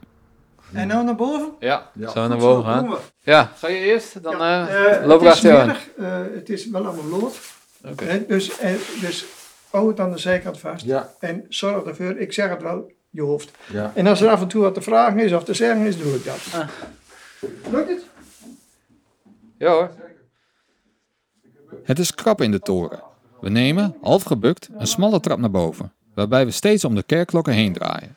En 0.73 0.87
nou 0.87 1.03
naar 1.05 1.15
boven? 1.15 1.51
Ja, 1.59 1.89
Ja. 1.93 2.09
zo 2.09 2.27
naar 2.27 2.37
boven 2.37 2.63
gaan. 2.63 2.95
Ja, 3.19 3.51
ga 3.57 3.67
je 3.67 3.77
eerst? 3.77 4.23
Dan 4.23 4.37
Ja, 4.37 4.67
eh 4.67 4.95
eh, 4.95 5.05
loop 5.05 5.21
ik 5.21 5.27
het 5.27 5.37
is 5.37 5.45
achter 5.45 5.77
jou 5.97 6.29
eh, 6.29 6.35
het 6.35 6.49
is 6.49 6.69
wel 6.69 6.85
allemaal 6.85 7.19
lood. 7.19 7.39
Dus, 8.27 8.51
dus 9.01 9.25
hou 9.69 9.87
het 9.87 9.99
aan 9.99 10.11
de 10.11 10.17
zijkant 10.17 10.59
vast. 10.59 10.85
Ja, 10.85 11.09
En 11.19 11.45
zorg 11.49 11.83
ervoor, 11.83 12.17
ik 12.17 12.33
zeg 12.33 12.49
het 12.49 12.61
wel, 12.61 12.91
je 13.09 13.21
hoofd. 13.21 13.51
ja. 13.71 13.91
En 13.95 14.07
als 14.07 14.21
er 14.21 14.29
af 14.29 14.41
en 14.41 14.47
toe 14.47 14.61
wat 14.61 14.73
te 14.73 14.81
vragen 14.81 15.19
is 15.19 15.33
of 15.33 15.43
te 15.43 15.53
zeggen 15.53 15.85
is, 15.85 15.97
doe 15.97 16.15
ik 16.15 16.25
dat. 16.25 16.39
Ah. 16.53 16.67
Lukt 17.71 17.89
het? 17.89 18.03
Ja 19.57 19.71
hoor. 19.71 19.91
Het 21.85 21.99
is 21.99 22.15
krap 22.15 22.41
in 22.41 22.51
de 22.51 22.59
toren. 22.59 23.03
We 23.41 23.49
nemen, 23.49 23.95
half 24.01 24.23
gebukt, 24.23 24.69
een 24.77 24.87
smalle 24.87 25.19
trap 25.19 25.39
naar 25.39 25.51
boven, 25.51 25.93
waarbij 26.13 26.45
we 26.45 26.51
steeds 26.51 26.85
om 26.85 26.95
de 26.95 27.03
kerkklokken 27.03 27.53
heen 27.53 27.73
draaien. 27.73 28.15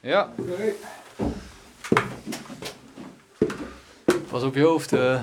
Ja. 0.00 0.32
Pas 4.30 4.42
op 4.42 4.54
je 4.54 4.62
hoofd. 4.62 4.92
eh. 4.92 5.20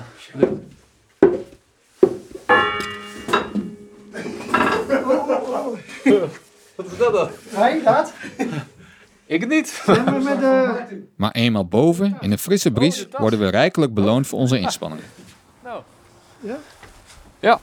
Wat 6.76 6.86
is 6.92 6.98
dat 6.98 7.12
dan? 7.12 7.28
Hij, 7.48 7.82
dat. 7.82 8.12
Ik 9.26 9.48
niet. 9.48 9.82
De... 9.84 11.06
Maar 11.16 11.30
eenmaal 11.30 11.66
boven, 11.66 12.16
in 12.20 12.32
een 12.32 12.38
frisse 12.38 12.70
bries, 12.70 13.06
worden 13.18 13.38
we 13.38 13.48
rijkelijk 13.48 13.94
beloond 13.94 14.26
voor 14.26 14.38
onze 14.38 14.58
inspanningen. 14.58 15.04
Nou. 15.64 15.82
Ja? 16.40 16.58
Ja. 17.40 17.60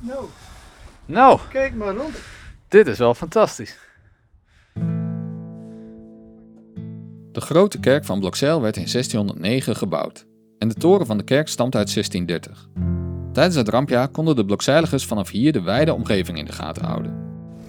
Nou, 0.00 0.24
Nou, 1.06 1.40
kijk 1.50 1.74
maar 1.74 1.94
rond. 1.94 2.14
dit 2.68 2.86
is 2.86 2.98
wel 2.98 3.14
fantastisch. 3.14 3.78
De 7.32 7.40
grote 7.40 7.80
kerk 7.80 8.04
van 8.04 8.20
Blokzeil 8.20 8.60
werd 8.60 8.76
in 8.76 8.86
1609 8.92 9.76
gebouwd 9.76 10.26
en 10.58 10.68
de 10.68 10.74
toren 10.74 11.06
van 11.06 11.18
de 11.18 11.24
kerk 11.24 11.48
stamt 11.48 11.74
uit 11.74 11.94
1630. 11.94 12.68
Tijdens 13.32 13.56
het 13.56 13.68
rampjaar 13.68 14.08
konden 14.08 14.36
de 14.36 14.44
Blokzeiligers 14.44 15.06
vanaf 15.06 15.30
hier 15.30 15.52
de 15.52 15.62
wijde 15.62 15.94
omgeving 15.94 16.38
in 16.38 16.44
de 16.44 16.52
gaten 16.52 16.84
houden. 16.84 17.10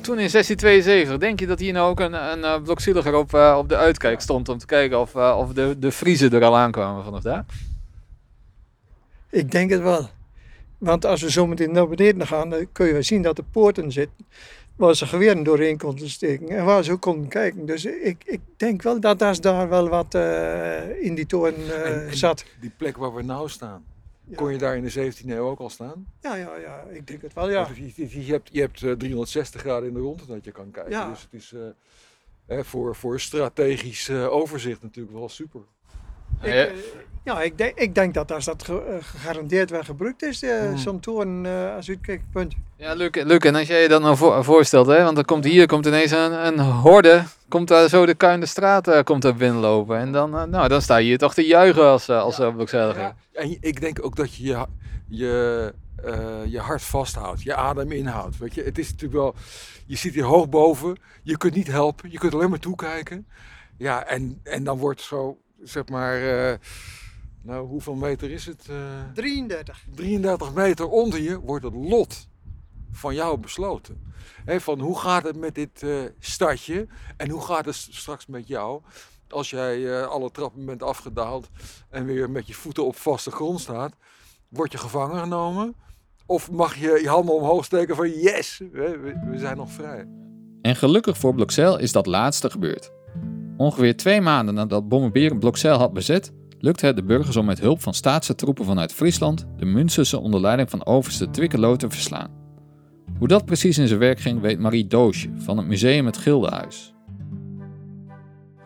Toen 0.01 0.19
in 0.19 0.29
1672, 0.29 1.17
denk 1.17 1.39
je 1.39 1.47
dat 1.47 1.59
hier 1.59 1.73
nou 1.73 1.89
ook 1.89 1.99
een, 1.99 2.13
een 2.13 2.39
uh, 2.39 2.61
blokzieliger 2.63 3.15
op, 3.15 3.33
eh, 3.33 3.55
op 3.57 3.69
de 3.69 3.75
uitkijk 3.75 4.21
stond 4.21 4.49
om 4.49 4.57
te 4.57 4.65
kijken 4.65 4.99
of, 4.99 5.15
eh, 5.15 5.35
of 5.37 5.53
de, 5.53 5.75
de 5.79 5.91
Friezen 5.91 6.31
er 6.31 6.43
al 6.43 6.57
aankwamen 6.57 7.03
vanaf 7.03 7.21
daar? 7.21 7.45
Ik 9.29 9.51
denk 9.51 9.69
het 9.69 9.81
wel. 9.81 10.09
Want 10.77 11.05
als 11.05 11.21
we 11.21 11.31
zo 11.31 11.47
meteen 11.47 11.71
naar 11.71 11.87
beneden 11.87 12.27
gaan, 12.27 12.49
dan 12.49 12.71
kun 12.71 12.87
je 12.87 13.01
zien 13.01 13.21
dat 13.21 13.37
er 13.37 13.43
poorten 13.51 13.91
zitten. 13.91 14.27
Waar 14.75 14.95
ze 14.95 15.05
geweren 15.05 15.43
doorheen 15.43 15.77
konden 15.77 16.09
steken 16.09 16.49
en 16.49 16.65
waar 16.65 16.83
ze 16.83 16.91
ook 16.91 17.01
konden 17.01 17.27
kijken. 17.27 17.65
Dus 17.65 17.85
ik, 17.85 18.23
ik 18.25 18.39
denk 18.57 18.81
wel 18.81 18.99
dat 18.99 19.19
daar, 19.19 19.41
daar 19.41 19.69
wel 19.69 19.89
wat 19.89 20.15
eh, 20.15 21.03
in 21.03 21.15
die 21.15 21.25
toren 21.25 21.55
eh, 21.55 21.91
En- 21.91 22.07
en 22.07 22.17
zat. 22.17 22.45
Die 22.61 22.71
plek 22.77 22.97
waar 22.97 23.13
we 23.13 23.21
nou 23.21 23.49
staan, 23.49 23.85
Ja. 24.23 24.35
kon 24.35 24.51
je 24.51 24.57
daar 24.57 24.75
in 24.77 24.83
de 24.83 24.91
17e 25.13 25.29
eeuw 25.29 25.47
ook 25.49 25.59
al 25.59 25.69
staan? 25.69 26.05
Ja, 26.21 26.35
ja, 26.35 26.55
ja, 26.57 26.83
ik 26.91 27.07
denk 27.07 27.21
het 27.21 27.33
wel, 27.33 27.49
ja. 27.49 27.67
Je, 27.75 27.91
je- 27.95 28.25
je 28.25 28.31
hebt, 28.31 28.49
je 28.51 28.59
hebt 28.61 28.83
eh, 28.83 28.91
360 28.91 29.61
graden 29.61 29.87
in 29.87 29.93
de 29.93 29.99
rondte 29.99 30.25
dat 30.25 30.43
je 30.45 30.51
kan 30.51 30.71
kijken. 30.71 30.91
Ja. 30.91 31.09
Dus 31.09 31.21
het 31.21 31.33
is 31.41 31.53
eh, 31.53 31.59
hè, 32.45 32.63
voor, 32.63 32.95
voor 32.95 33.19
strategisch 33.19 34.09
eh, 34.09 34.31
overzicht 34.31 34.81
natuurlijk 34.81 35.15
wel 35.17 35.29
super. 35.29 35.61
Ik, 36.41 36.53
Ja. 36.53 36.65
eh, 36.65 36.73
ja, 37.23 37.41
ik 37.41 37.57
denk, 37.57 37.77
ik 37.77 37.95
denk 37.95 38.13
dat 38.13 38.31
als 38.31 38.45
dat 38.45 38.63
ge- 38.63 38.83
eh, 38.83 38.95
gegarandeerd 39.01 39.69
wel 39.69 39.83
gebruikt 39.83 40.23
is, 40.23 40.43
eh, 40.43 40.59
Hmm. 40.59 40.77
zo'n 40.77 40.99
toren 40.99 41.45
als 41.75 41.89
uitkijkpunt. 41.89 42.53
Ja, 42.75 42.93
Luc, 42.93 43.09
Luc, 43.23 43.37
en 43.39 43.55
als 43.55 43.67
jij 43.67 43.81
je 43.81 43.87
dat 43.87 44.01
nou 44.01 44.17
voor- 44.17 44.43
voorstelt, 44.43 44.87
hè, 44.87 45.03
want 45.03 45.17
er 45.17 45.25
komt 45.25 45.43
hier 45.45 45.67
komt 45.67 45.85
ineens 45.85 46.11
een, 46.11 46.45
een 46.47 46.59
horde, 46.59 47.23
komt 47.49 47.67
daar 47.67 47.89
zo 47.89 48.05
de 48.05 48.13
Kuinderstraat 48.13 48.87
uh, 48.87 48.99
komt 49.03 49.23
er 49.23 49.35
binnenlopen. 49.35 49.97
En 49.97 50.11
dan, 50.11 50.35
uh, 50.35 50.43
nou, 50.43 50.67
dan 50.67 50.81
sta 50.81 50.97
je 50.97 51.05
hier 51.05 51.17
toch 51.17 51.33
te 51.33 51.45
juichen 51.45 51.83
als, 51.83 52.09
uh, 52.09 52.21
als 52.21 52.37
ja. 52.71 53.15
En 53.33 53.57
ik 53.61 53.81
denk 53.81 54.05
ook 54.05 54.15
dat 54.15 54.35
je 54.35 54.43
je, 54.43 54.65
je, 55.07 55.73
uh, 56.05 56.45
je 56.45 56.59
hart 56.59 56.81
vasthoudt, 56.81 57.41
je 57.41 57.55
adem 57.55 57.91
inhoudt. 57.91 58.37
Weet 58.37 58.53
je, 58.53 58.63
het 58.63 58.77
is 58.77 58.85
natuurlijk 58.91 59.21
wel, 59.21 59.35
je 59.85 59.95
zit 59.95 60.13
hier 60.13 60.23
hoog 60.23 60.49
boven, 60.49 60.97
je 61.23 61.37
kunt 61.37 61.55
niet 61.55 61.67
helpen, 61.67 62.11
je 62.11 62.17
kunt 62.17 62.33
alleen 62.33 62.49
maar 62.49 62.59
toekijken. 62.59 63.27
Ja, 63.77 64.05
en, 64.05 64.39
en 64.43 64.63
dan 64.63 64.77
wordt 64.77 65.01
zo, 65.01 65.37
zeg 65.63 65.87
maar, 65.87 66.21
uh, 66.21 66.57
nou 67.41 67.67
hoeveel 67.67 67.95
meter 67.95 68.31
is 68.31 68.45
het? 68.45 68.69
33. 69.13 69.85
33 69.95 70.53
meter 70.53 70.87
onder 70.87 71.21
je 71.21 71.39
wordt 71.39 71.63
het 71.63 71.73
lot 71.73 72.27
van 72.91 73.15
jou 73.15 73.37
besloten. 73.37 74.13
He, 74.45 74.61
van 74.61 74.79
hoe 74.79 74.99
gaat 74.99 75.23
het 75.23 75.37
met 75.37 75.55
dit 75.55 75.81
uh, 75.81 76.03
stadje 76.19 76.87
en 77.17 77.29
hoe 77.29 77.41
gaat 77.41 77.65
het 77.65 77.75
straks 77.75 78.25
met 78.25 78.47
jou 78.47 78.81
als 79.29 79.49
jij 79.49 79.77
uh, 79.77 80.07
alle 80.07 80.31
trappen 80.31 80.65
bent 80.65 80.83
afgedaald 80.83 81.49
en 81.89 82.05
weer 82.05 82.29
met 82.29 82.47
je 82.47 82.53
voeten 82.53 82.85
op 82.85 82.95
vaste 82.95 83.31
grond 83.31 83.59
staat? 83.59 83.93
Word 84.47 84.71
je 84.71 84.77
gevangen 84.77 85.19
genomen? 85.19 85.75
Of 86.25 86.51
mag 86.51 86.75
je 86.75 86.99
je 87.01 87.09
handen 87.09 87.35
omhoog 87.35 87.65
steken 87.65 87.95
van 87.95 88.09
yes, 88.09 88.57
we, 88.71 89.17
we 89.25 89.37
zijn 89.37 89.57
nog 89.57 89.71
vrij. 89.71 90.07
En 90.61 90.75
gelukkig 90.75 91.17
voor 91.17 91.33
Blokzeil 91.33 91.79
is 91.79 91.91
dat 91.91 92.05
laatste 92.05 92.49
gebeurd. 92.49 92.91
Ongeveer 93.59 93.97
twee 93.97 94.21
maanden 94.21 94.53
nadat 94.53 94.87
Bommeberen 94.87 95.39
Blokzeil 95.39 95.77
had 95.77 95.93
bezet, 95.93 96.31
lukte 96.59 96.85
het 96.85 96.95
de 96.95 97.03
burgers 97.03 97.35
om 97.35 97.45
met 97.45 97.59
hulp 97.59 97.81
van 97.81 97.93
staatse 97.93 98.35
troepen 98.35 98.65
vanuit 98.65 98.93
Friesland 98.93 99.45
de 99.57 99.65
Münsterse 99.65 100.19
onder 100.19 100.41
leiding 100.41 100.69
van 100.69 100.85
overste 100.85 101.29
Twikkelo 101.29 101.75
te 101.75 101.89
verslaan. 101.89 102.31
Hoe 103.17 103.27
dat 103.27 103.45
precies 103.45 103.77
in 103.77 103.87
zijn 103.87 103.99
werk 103.99 104.19
ging, 104.19 104.41
weet 104.41 104.59
Marie 104.59 104.87
Doosje 104.87 105.29
van 105.37 105.57
het 105.57 105.67
museum 105.67 106.05
Het 106.05 106.17
Gildenhuis. 106.17 106.93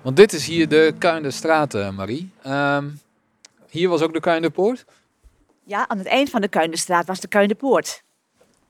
Want 0.04 0.16
dit 0.16 0.34
is 0.34 0.48
hier 0.48 0.68
de 0.68 0.94
Kuinderstraat, 0.98 1.76
uh, 1.76 1.96
Marie. 1.96 2.32
Um, 2.48 3.00
hier 3.70 3.90
was 3.90 4.02
ook 4.02 4.14
de 4.14 4.20
Kuinderpoort? 4.20 4.86
Ja, 5.66 5.88
aan 5.88 5.98
het 5.98 6.08
eind 6.08 6.30
van 6.30 6.42
de 6.42 6.48
Kuinderstraat 6.48 7.06
was 7.06 7.20
de 7.20 7.28
Kuinderpoort. 7.28 8.04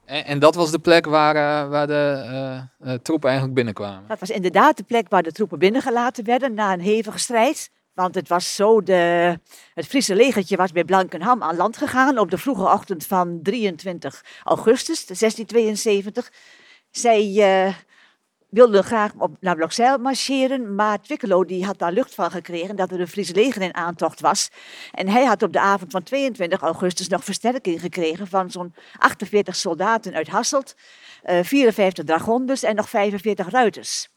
En, 0.06 0.26
en 0.26 0.40
dat 0.40 0.56
was 0.56 0.72
de 0.72 0.80
plek 0.80 1.06
waar, 1.06 1.36
uh, 1.36 1.70
waar 1.70 1.88
de 1.88 2.24
uh, 2.82 2.90
uh, 2.90 3.00
troepen 3.00 3.30
eigenlijk 3.30 3.58
binnenkwamen? 3.58 4.08
Dat 4.08 4.20
was 4.20 4.30
inderdaad 4.30 4.78
de 4.78 4.84
plek 4.84 5.10
waar 5.10 5.24
de 5.24 5.32
troepen 5.32 5.60
binnengelaten 5.60 6.26
werden 6.26 6.54
na 6.54 6.74
een 6.74 6.82
hevige 6.82 7.20
strijd. 7.20 7.72
Want 7.94 8.16
het 8.16 8.28
was 8.28 8.56
zo, 8.56 8.82
de, 8.82 9.40
het 9.74 9.86
Friese 9.86 10.16
legertje 10.16 10.58
was 10.58 10.72
bij 10.72 10.84
Blankenham 10.84 11.44
aan 11.44 11.56
land 11.56 11.78
gegaan 11.78 12.18
op 12.20 12.32
de 12.32 12.38
vroege 12.38 12.64
ochtend 12.64 13.06
van 13.06 13.40
23 13.44 14.24
augustus 14.44 15.06
1672. 15.06 16.32
Zij 16.92 17.76
wilden 18.54 18.84
graag 18.84 19.12
op, 19.18 19.36
naar 19.40 19.56
Blokzeil 19.56 19.98
marcheren, 19.98 20.76
maar 20.76 21.02
Twikkelo 21.02 21.46
die 21.46 21.66
had 21.66 21.80
daar 21.80 21.92
lucht 21.92 22.16
van 22.16 22.32
gekregen 22.32 22.76
dat 22.76 22.92
er 22.92 23.00
een 23.00 23.08
Friese 23.08 23.34
leger 23.34 23.62
in 23.62 23.76
aantocht 23.76 24.20
was. 24.20 24.50
En 24.92 25.08
hij 25.08 25.26
had 25.26 25.44
op 25.44 25.54
de 25.54 25.60
avond 25.60 25.92
van 25.92 26.04
22 26.04 26.62
augustus 26.62 27.08
nog 27.08 27.24
versterking 27.24 27.82
gekregen 27.82 28.28
van 28.28 28.52
zo'n 28.52 28.74
48 28.98 29.56
soldaten 29.56 30.14
uit 30.14 30.28
Hasselt, 30.28 30.76
uh, 31.26 31.44
54 31.44 32.06
dragonders 32.06 32.64
en 32.64 32.76
nog 32.76 32.90
45 32.90 33.50
ruiters. 33.50 34.10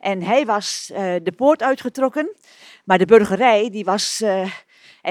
En 0.00 0.22
hij 0.22 0.46
was 0.46 0.90
uh, 0.92 0.98
de 1.22 1.32
poort 1.36 1.62
uitgetrokken, 1.62 2.36
maar 2.84 2.98
de 2.98 3.06
burgerij 3.06 3.70
die 3.70 3.84
was, 3.84 4.20
uh, 4.24 4.50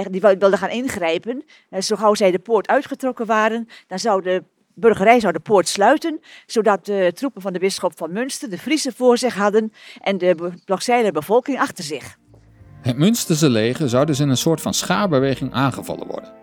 die 0.10 0.22
wilde 0.22 0.58
gaan 0.58 0.70
ingrijpen. 0.70 1.46
Zo 1.80 1.96
gauw 1.96 2.14
zij 2.14 2.32
de 2.32 2.40
poort 2.40 2.68
uitgetrokken 2.68 3.26
waren, 3.26 3.68
dan 3.88 4.00
zou 4.00 4.22
de 4.22 4.44
burgerij 4.82 5.20
zou 5.20 5.34
de 5.34 5.40
poort 5.40 5.68
sluiten, 5.68 6.20
zodat 6.46 6.86
de 6.86 7.12
troepen 7.16 7.42
van 7.42 7.54
de 7.54 7.60
bisschop 7.60 7.98
van 7.98 8.12
Münster 8.12 8.50
de 8.50 8.58
Friese 8.58 8.92
voor 8.96 9.18
zich 9.18 9.36
hadden 9.36 9.74
en 10.02 10.18
de 10.18 10.54
Blokzeiler 10.66 11.12
bevolking 11.12 11.60
achter 11.60 11.84
zich. 11.84 12.18
Het 12.82 12.98
Münsterse 12.98 13.50
leger 13.50 13.90
zou 13.90 14.06
dus 14.06 14.20
in 14.20 14.30
een 14.30 14.38
soort 14.38 14.62
van 14.62 14.74
schaarbeweging 14.74 15.54
aangevallen 15.54 16.08
worden. 16.08 16.34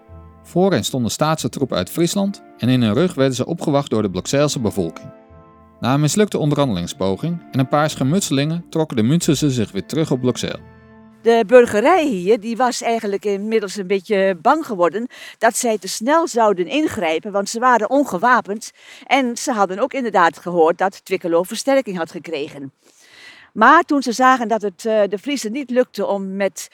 Voor 0.43 0.73
hen 0.73 0.85
stonden 0.85 1.11
staatse 1.11 1.49
troepen 1.49 1.77
uit 1.77 1.91
Friesland 1.91 2.43
en 2.59 2.69
in 2.69 2.83
hun 2.83 2.95
rug 2.95 3.15
werden 3.15 3.35
ze 3.35 3.47
opgewacht 3.47 3.91
door 3.91 4.03
de 4.03 4.11
Blokzeilse 4.11 4.61
bevolking. 4.61 5.11
Na 5.81 5.95
een 5.95 6.01
mislukte 6.01 6.39
onderhandelingspoging 6.39 7.43
en 7.51 7.59
een 7.59 7.69
paar 7.69 7.91
schermutselingen 7.91 8.65
trokken 8.71 8.97
de 8.97 9.03
Münsterse 9.03 9.51
zich 9.51 9.73
weer 9.73 9.87
terug 9.87 10.11
op 10.11 10.21
Blokzeil. 10.21 10.78
De 11.23 11.45
burgerij 11.47 12.05
hier 12.05 12.41
die 12.41 12.57
was 12.57 12.83
eigenlijk 12.83 13.25
inmiddels 13.25 13.77
een 13.77 13.87
beetje 13.87 14.39
bang 14.43 14.67
geworden 14.67 15.07
dat 15.39 15.57
zij 15.57 15.79
te 15.79 15.89
snel 15.89 16.27
zouden 16.29 16.67
ingrijpen, 16.67 17.33
want 17.33 17.49
ze 17.49 17.59
waren 17.59 17.91
ongewapend. 17.91 18.71
En 19.07 19.37
ze 19.37 19.53
hadden 19.53 19.79
ook 19.79 19.93
inderdaad 19.93 20.39
gehoord 20.39 20.79
dat 20.79 21.05
Twikkelo 21.05 21.43
versterking 21.43 21.97
had 21.97 22.11
gekregen. 22.11 22.73
Maar 23.53 23.83
toen 23.83 24.03
ze 24.03 24.13
zagen 24.13 24.49
dat 24.49 24.63
het 24.63 24.85
uh, 24.85 25.03
de 25.09 25.19
Friesen 25.19 25.53
niet 25.53 25.71
lukte 25.71 26.07
om 26.07 26.37
met, 26.37 26.69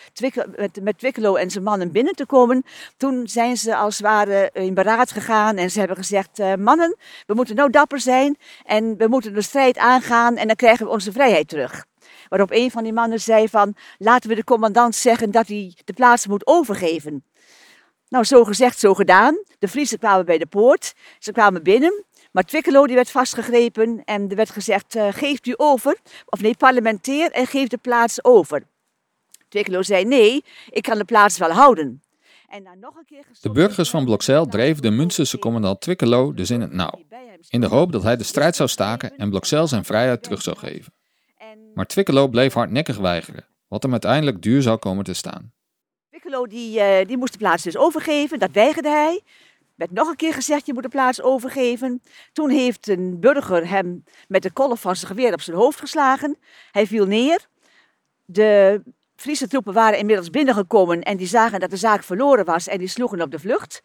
met, 0.56 0.82
met 0.82 0.98
Twikkelo 0.98 1.34
en 1.34 1.50
zijn 1.50 1.64
mannen 1.64 1.92
binnen 1.92 2.14
te 2.14 2.26
komen, 2.26 2.64
toen 2.96 3.28
zijn 3.28 3.56
ze 3.56 3.76
als 3.76 3.98
het 3.98 4.06
ware 4.06 4.50
in 4.52 4.74
beraad 4.74 5.10
gegaan 5.10 5.56
en 5.56 5.70
ze 5.70 5.78
hebben 5.78 5.96
gezegd: 5.96 6.38
uh, 6.38 6.54
Mannen, 6.54 6.96
we 7.26 7.34
moeten 7.34 7.56
nou 7.56 7.70
dapper 7.70 8.00
zijn 8.00 8.36
en 8.64 8.96
we 8.96 9.06
moeten 9.06 9.34
de 9.34 9.42
strijd 9.42 9.78
aangaan 9.78 10.36
en 10.36 10.46
dan 10.46 10.56
krijgen 10.56 10.86
we 10.86 10.92
onze 10.92 11.12
vrijheid 11.12 11.48
terug. 11.48 11.84
Waarop 12.28 12.50
een 12.50 12.70
van 12.70 12.82
die 12.82 12.92
mannen 12.92 13.20
zei 13.20 13.48
van, 13.48 13.76
laten 13.98 14.28
we 14.28 14.34
de 14.34 14.44
commandant 14.44 14.94
zeggen 14.94 15.30
dat 15.30 15.46
hij 15.46 15.76
de 15.84 15.92
plaats 15.92 16.26
moet 16.26 16.46
overgeven. 16.46 17.24
Nou, 18.08 18.24
zo 18.24 18.44
gezegd, 18.44 18.78
zo 18.78 18.94
gedaan. 18.94 19.42
De 19.58 19.68
Friesen 19.68 19.98
kwamen 19.98 20.24
bij 20.24 20.38
de 20.38 20.46
poort. 20.46 20.94
Ze 21.18 21.32
kwamen 21.32 21.62
binnen. 21.62 22.04
Maar 22.32 22.44
Twikkelo 22.44 22.86
die 22.86 22.94
werd 22.94 23.10
vastgegrepen 23.10 24.02
en 24.04 24.30
er 24.30 24.36
werd 24.36 24.50
gezegd, 24.50 24.96
uh, 24.96 25.08
geeft 25.10 25.46
u 25.46 25.54
over. 25.56 25.98
Of 26.24 26.40
nee, 26.40 26.56
parlementeer 26.56 27.30
en 27.30 27.46
geef 27.46 27.68
de 27.68 27.76
plaats 27.76 28.24
over. 28.24 28.62
Twikkelo 29.48 29.82
zei, 29.82 30.04
nee, 30.04 30.44
ik 30.70 30.82
kan 30.82 30.98
de 30.98 31.04
plaats 31.04 31.38
wel 31.38 31.50
houden. 31.50 32.02
En 32.48 32.62
na 32.62 32.74
nog 32.74 32.96
een 32.96 33.04
keer 33.04 33.24
de 33.40 33.50
burgers 33.50 33.90
van 33.90 34.04
Blokzeil 34.04 34.46
dreven 34.46 34.82
de 34.82 34.90
Münsterse 34.90 35.38
commandant 35.38 35.80
Twikkelo 35.80 36.34
dus 36.34 36.50
in 36.50 36.60
het 36.60 36.72
nauw. 36.72 37.00
In 37.48 37.60
de 37.60 37.66
hoop 37.66 37.92
dat 37.92 38.02
hij 38.02 38.16
de 38.16 38.24
strijd 38.24 38.56
zou 38.56 38.68
staken 38.68 39.16
en 39.16 39.30
Blokzeil 39.30 39.66
zijn 39.66 39.84
vrijheid 39.84 40.22
terug 40.22 40.42
zou 40.42 40.56
geven. 40.56 40.92
Maar 41.74 41.86
Twikkelo 41.86 42.28
bleef 42.28 42.52
hardnekkig 42.52 42.96
weigeren, 42.96 43.46
wat 43.68 43.82
hem 43.82 43.92
uiteindelijk 43.92 44.42
duur 44.42 44.62
zou 44.62 44.78
komen 44.78 45.04
te 45.04 45.14
staan. 45.14 45.52
Twikkelo 46.08 46.46
die, 46.46 46.78
uh, 46.78 47.06
die 47.06 47.16
moest 47.16 47.32
de 47.32 47.38
plaats 47.38 47.62
dus 47.62 47.76
overgeven, 47.76 48.38
dat 48.38 48.50
weigerde 48.50 48.88
hij 48.88 49.22
werd 49.74 49.90
nog 49.90 50.08
een 50.08 50.16
keer 50.16 50.34
gezegd, 50.34 50.66
je 50.66 50.72
moet 50.72 50.82
de 50.82 50.88
plaats 50.88 51.22
overgeven. 51.22 52.02
Toen 52.32 52.50
heeft 52.50 52.88
een 52.88 53.20
burger 53.20 53.68
hem 53.68 54.04
met 54.28 54.42
de 54.42 54.50
kolf 54.50 54.80
van 54.80 54.96
zijn 54.96 55.10
geweer 55.10 55.32
op 55.32 55.40
zijn 55.40 55.56
hoofd 55.56 55.78
geslagen. 55.78 56.38
Hij 56.70 56.86
viel 56.86 57.06
neer. 57.06 57.46
De 58.24 58.82
Friese 59.24 59.48
troepen 59.48 59.72
waren 59.72 59.98
inmiddels 59.98 60.30
binnengekomen 60.30 61.02
en 61.02 61.16
die 61.16 61.26
zagen 61.26 61.60
dat 61.60 61.70
de 61.70 61.76
zaak 61.76 62.02
verloren 62.02 62.44
was 62.44 62.68
en 62.68 62.78
die 62.78 62.88
sloegen 62.88 63.20
op 63.20 63.30
de 63.30 63.38
vlucht. 63.38 63.82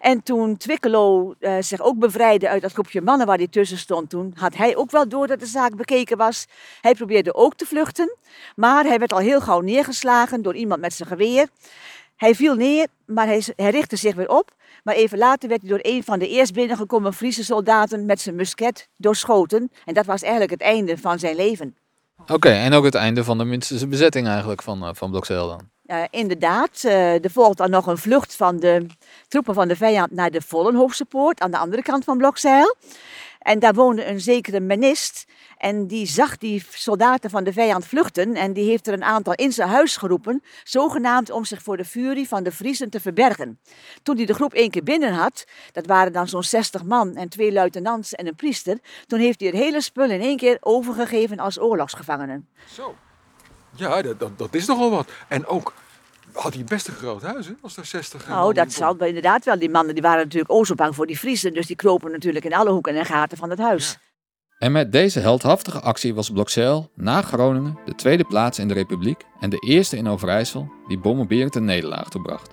En 0.00 0.22
toen 0.22 0.56
Twikkelo 0.56 1.34
uh, 1.40 1.56
zich 1.60 1.80
ook 1.80 1.98
bevrijdde 1.98 2.48
uit 2.48 2.62
dat 2.62 2.72
groepje 2.72 3.00
mannen 3.00 3.26
waar 3.26 3.36
hij 3.36 3.48
tussen 3.48 3.78
stond, 3.78 4.10
toen 4.10 4.32
had 4.36 4.56
hij 4.56 4.76
ook 4.76 4.90
wel 4.90 5.08
door 5.08 5.26
dat 5.26 5.40
de 5.40 5.46
zaak 5.46 5.76
bekeken 5.76 6.16
was. 6.16 6.46
Hij 6.80 6.94
probeerde 6.94 7.34
ook 7.34 7.54
te 7.54 7.66
vluchten, 7.66 8.16
maar 8.56 8.84
hij 8.84 8.98
werd 8.98 9.12
al 9.12 9.18
heel 9.18 9.40
gauw 9.40 9.60
neergeslagen 9.60 10.42
door 10.42 10.54
iemand 10.54 10.80
met 10.80 10.92
zijn 10.92 11.08
geweer. 11.08 11.48
Hij 12.16 12.34
viel 12.34 12.54
neer, 12.54 12.86
maar 13.06 13.26
hij, 13.26 13.42
hij 13.56 13.70
richtte 13.70 13.96
zich 13.96 14.14
weer 14.14 14.28
op. 14.28 14.50
Maar 14.84 14.94
even 14.94 15.18
later 15.18 15.48
werd 15.48 15.60
hij 15.60 15.70
door 15.70 15.80
een 15.82 16.04
van 16.04 16.18
de 16.18 16.28
eerst 16.28 16.52
binnengekomen 16.52 17.14
Friese 17.14 17.44
soldaten 17.44 18.06
met 18.06 18.20
zijn 18.20 18.34
musket 18.34 18.88
doorschoten. 18.96 19.70
En 19.84 19.94
dat 19.94 20.06
was 20.06 20.22
eigenlijk 20.22 20.52
het 20.52 20.60
einde 20.60 20.98
van 20.98 21.18
zijn 21.18 21.36
leven. 21.36 21.76
Oké, 22.26 22.48
en 22.48 22.72
ook 22.72 22.84
het 22.84 22.94
einde 22.94 23.24
van 23.24 23.38
de 23.38 23.44
Münsterse 23.44 23.86
bezetting 23.86 24.26
eigenlijk 24.26 24.62
van, 24.62 24.82
uh, 24.82 24.88
van 24.92 25.10
Blokzeil 25.10 25.48
dan? 25.48 25.70
Inderdaad, 26.10 26.82
uh, 26.84 27.24
er 27.24 27.30
volgt 27.30 27.58
dan 27.58 27.70
nog 27.70 27.86
een 27.86 27.98
vlucht 27.98 28.36
van 28.36 28.56
de 28.56 28.86
troepen 29.28 29.54
van 29.54 29.68
de 29.68 29.76
vijand 29.76 30.10
naar 30.10 30.30
de 30.30 30.40
Vollenhoofse 30.40 31.04
poort 31.04 31.40
aan 31.40 31.50
de 31.50 31.58
andere 31.58 31.82
kant 31.82 32.04
van 32.04 32.18
Blokzeil. 32.18 32.76
En 33.42 33.58
daar 33.58 33.74
woonde 33.74 34.06
een 34.06 34.20
zekere 34.20 34.60
menist. 34.60 35.24
En 35.56 35.86
die 35.86 36.06
zag 36.06 36.38
die 36.38 36.64
soldaten 36.70 37.30
van 37.30 37.44
de 37.44 37.52
vijand 37.52 37.86
vluchten. 37.86 38.34
En 38.34 38.52
die 38.52 38.64
heeft 38.64 38.86
er 38.86 38.92
een 38.92 39.04
aantal 39.04 39.34
in 39.34 39.52
zijn 39.52 39.68
huis 39.68 39.96
geroepen. 39.96 40.42
Zogenaamd 40.64 41.30
om 41.30 41.44
zich 41.44 41.62
voor 41.62 41.76
de 41.76 41.84
furie 41.84 42.28
van 42.28 42.42
de 42.42 42.52
Friezen 42.52 42.90
te 42.90 43.00
verbergen. 43.00 43.60
Toen 44.02 44.16
hij 44.16 44.26
de 44.26 44.34
groep 44.34 44.54
één 44.54 44.70
keer 44.70 44.82
binnen 44.82 45.12
had. 45.12 45.44
Dat 45.72 45.86
waren 45.86 46.12
dan 46.12 46.28
zo'n 46.28 46.42
60 46.42 46.84
man 46.84 47.16
en 47.16 47.28
twee 47.28 47.52
luitenants 47.52 48.14
en 48.14 48.26
een 48.26 48.34
priester. 48.34 48.78
Toen 49.06 49.18
heeft 49.18 49.40
hij 49.40 49.48
het 49.48 49.58
hele 49.58 49.80
spul 49.80 50.10
in 50.10 50.20
één 50.20 50.36
keer 50.36 50.56
overgegeven 50.60 51.38
als 51.38 51.60
oorlogsgevangenen. 51.60 52.48
Zo. 52.66 52.94
Ja, 53.74 54.02
dat, 54.02 54.20
dat, 54.20 54.38
dat 54.38 54.54
is 54.54 54.66
nogal 54.66 54.90
wat. 54.90 55.10
En 55.28 55.46
ook 55.46 55.72
had 56.32 56.54
hij 56.54 56.64
best 56.64 56.88
een 56.88 56.94
groot 56.94 57.22
huis, 57.22 57.46
hè? 57.46 57.52
Als 57.60 57.76
er 57.76 57.84
60 57.84 58.28
Nou, 58.28 58.54
dat 58.54 58.72
zal 58.72 58.96
wel 58.96 59.08
inderdaad 59.08 59.44
wel. 59.44 59.58
Die 59.58 59.70
mannen 59.70 59.94
die 59.94 60.02
waren 60.02 60.22
natuurlijk 60.22 60.52
o 60.52 60.64
zo 60.64 60.74
bang 60.74 60.94
voor 60.94 61.06
die 61.06 61.18
Friesen. 61.18 61.54
Dus 61.54 61.66
die 61.66 61.76
kropen 61.76 62.10
natuurlijk 62.10 62.44
in 62.44 62.54
alle 62.54 62.70
hoeken 62.70 62.96
en 62.96 63.04
gaten 63.04 63.38
van 63.38 63.50
het 63.50 63.58
huis. 63.58 63.98
En 64.58 64.72
met 64.72 64.92
deze 64.92 65.20
heldhaftige 65.20 65.80
actie 65.80 66.14
was 66.14 66.30
Blokzeil 66.30 66.90
na 66.94 67.22
Groningen 67.22 67.78
de 67.84 67.94
tweede 67.94 68.24
plaats 68.24 68.58
in 68.58 68.68
de 68.68 68.74
Republiek 68.74 69.24
en 69.40 69.50
de 69.50 69.58
eerste 69.58 69.96
in 69.96 70.08
Overijssel 70.08 70.72
die 70.88 70.98
Bommenberend 70.98 71.54
een 71.54 71.64
nederlaag 71.64 72.08
toebracht. 72.08 72.50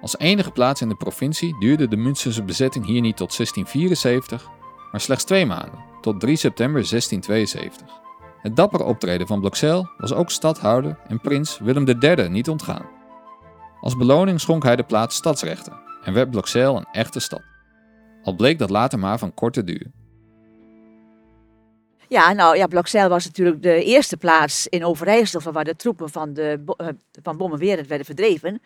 Als 0.00 0.18
enige 0.18 0.50
plaats 0.50 0.80
in 0.80 0.88
de 0.88 0.96
provincie 0.96 1.58
duurde 1.58 1.88
de 1.88 1.96
Münsterse 1.96 2.42
bezetting 2.42 2.86
hier 2.86 3.00
niet 3.00 3.16
tot 3.16 3.36
1674, 3.36 4.48
maar 4.92 5.00
slechts 5.00 5.24
twee 5.24 5.46
maanden, 5.46 5.84
tot 6.00 6.20
3 6.20 6.36
september 6.36 6.88
1672. 6.88 7.86
Het 8.42 8.56
dappere 8.56 8.84
optreden 8.84 9.26
van 9.26 9.40
Blokzeil 9.40 9.90
was 9.96 10.12
ook 10.12 10.30
stadhouder 10.30 10.98
en 11.08 11.20
prins 11.20 11.58
Willem 11.58 11.88
III 11.88 12.28
niet 12.28 12.48
ontgaan. 12.48 12.97
Als 13.80 13.96
beloning 13.96 14.40
schonk 14.40 14.62
hij 14.62 14.76
de 14.76 14.82
plaats 14.82 15.16
stadsrechten 15.16 15.72
en 16.04 16.12
werd 16.12 16.30
Blokzeil 16.30 16.76
een 16.76 16.88
echte 16.92 17.20
stad. 17.20 17.42
Al 18.22 18.34
bleek 18.34 18.58
dat 18.58 18.70
later 18.70 18.98
maar 18.98 19.18
van 19.18 19.34
korte 19.34 19.64
duur. 19.64 19.86
Ja, 22.08 22.32
nou 22.32 22.56
ja, 22.56 22.66
Blokzeil 22.66 23.08
was 23.08 23.24
natuurlijk 23.24 23.62
de 23.62 23.84
eerste 23.84 24.16
plaats 24.16 24.66
in 24.66 24.84
Overijssel 24.84 25.40
van 25.40 25.52
waar 25.52 25.64
de 25.64 25.76
troepen 25.76 26.10
van, 26.10 26.32
de, 26.32 26.60
uh, 26.80 26.88
van 27.22 27.58
werden 27.58 28.04
verdreven. 28.04 28.60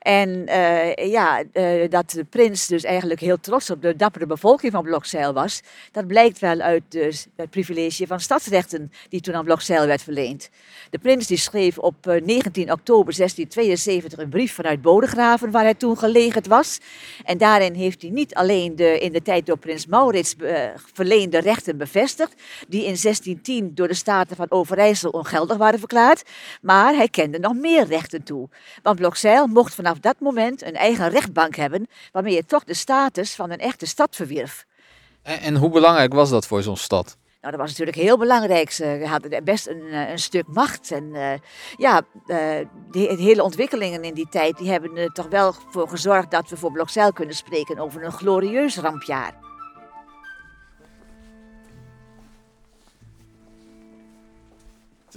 En 0.00 0.28
uh, 0.48 0.94
ja, 0.94 1.42
uh, 1.52 1.90
dat 1.90 2.10
de 2.10 2.24
prins 2.24 2.66
dus 2.66 2.84
eigenlijk 2.84 3.20
heel 3.20 3.40
trots 3.40 3.70
op 3.70 3.82
de 3.82 3.96
dappere 3.96 4.26
bevolking 4.26 4.72
van 4.72 4.82
Blokzeil 4.82 5.32
was, 5.32 5.60
dat 5.92 6.06
blijkt 6.06 6.38
wel 6.38 6.60
uit 6.60 6.82
de, 6.88 7.22
het 7.36 7.50
privilege 7.50 8.06
van 8.06 8.20
stadsrechten 8.20 8.92
die 9.08 9.20
toen 9.20 9.34
aan 9.34 9.44
Blokzeil 9.44 9.86
werd 9.86 10.02
verleend. 10.02 10.50
De 10.90 10.98
prins 10.98 11.26
die 11.26 11.36
schreef 11.36 11.78
op 11.78 12.06
19 12.06 12.72
oktober 12.72 13.16
1672 13.16 14.18
een 14.18 14.28
brief 14.28 14.54
vanuit 14.54 14.82
Bodegraven, 14.82 15.50
waar 15.50 15.62
hij 15.62 15.74
toen 15.74 15.98
gelegerd 15.98 16.46
was. 16.46 16.78
En 17.24 17.38
daarin 17.38 17.74
heeft 17.74 18.02
hij 18.02 18.10
niet 18.10 18.34
alleen 18.34 18.76
de 18.76 18.98
in 18.98 19.12
de 19.12 19.22
tijd 19.22 19.46
door 19.46 19.58
prins 19.58 19.86
Maurits 19.86 20.34
verleende 20.92 21.38
rechten 21.38 21.76
bevestigd, 21.76 22.34
die 22.68 22.79
in 22.84 22.96
1610 23.02 23.74
door 23.74 23.88
de 23.88 23.94
Staten 23.94 24.36
van 24.36 24.50
Overijssel 24.50 25.10
ongeldig 25.10 25.56
waren 25.56 25.78
verklaard, 25.78 26.22
maar 26.60 26.94
hij 26.94 27.08
kende 27.08 27.38
nog 27.38 27.54
meer 27.54 27.86
rechten 27.86 28.22
toe. 28.22 28.48
Want 28.82 28.96
Blokzeil 28.96 29.46
mocht 29.46 29.74
vanaf 29.74 29.98
dat 29.98 30.20
moment 30.20 30.62
een 30.62 30.74
eigen 30.74 31.08
rechtbank 31.08 31.56
hebben, 31.56 31.86
waarmee 32.12 32.34
je 32.34 32.44
toch 32.44 32.64
de 32.64 32.74
status 32.74 33.34
van 33.34 33.50
een 33.50 33.58
echte 33.58 33.86
stad 33.86 34.16
verwierf. 34.16 34.66
En, 35.22 35.40
en 35.40 35.56
hoe 35.56 35.70
belangrijk 35.70 36.12
was 36.12 36.30
dat 36.30 36.46
voor 36.46 36.62
zo'n 36.62 36.76
stad? 36.76 37.16
Nou, 37.40 37.52
dat 37.52 37.60
was 37.60 37.70
natuurlijk 37.70 37.96
heel 37.96 38.18
belangrijk. 38.18 38.70
Ze 38.70 39.04
hadden 39.08 39.44
best 39.44 39.66
een, 39.66 39.92
een 39.92 40.18
stuk 40.18 40.46
macht. 40.46 40.90
En 40.90 41.04
uh, 41.14 41.32
ja, 41.76 41.96
uh, 41.96 42.26
de, 42.26 42.66
de, 42.90 43.22
hele 43.22 43.42
ontwikkelingen 43.42 44.02
in 44.02 44.14
die 44.14 44.28
tijd, 44.28 44.58
die 44.58 44.70
hebben 44.70 44.96
er 44.96 45.12
toch 45.12 45.28
wel 45.28 45.54
voor 45.70 45.88
gezorgd 45.88 46.30
dat 46.30 46.48
we 46.50 46.56
voor 46.56 46.72
Blokzeil 46.72 47.12
kunnen 47.12 47.34
spreken 47.34 47.78
over 47.78 48.04
een 48.04 48.12
glorieus 48.12 48.76
rampjaar. 48.76 49.49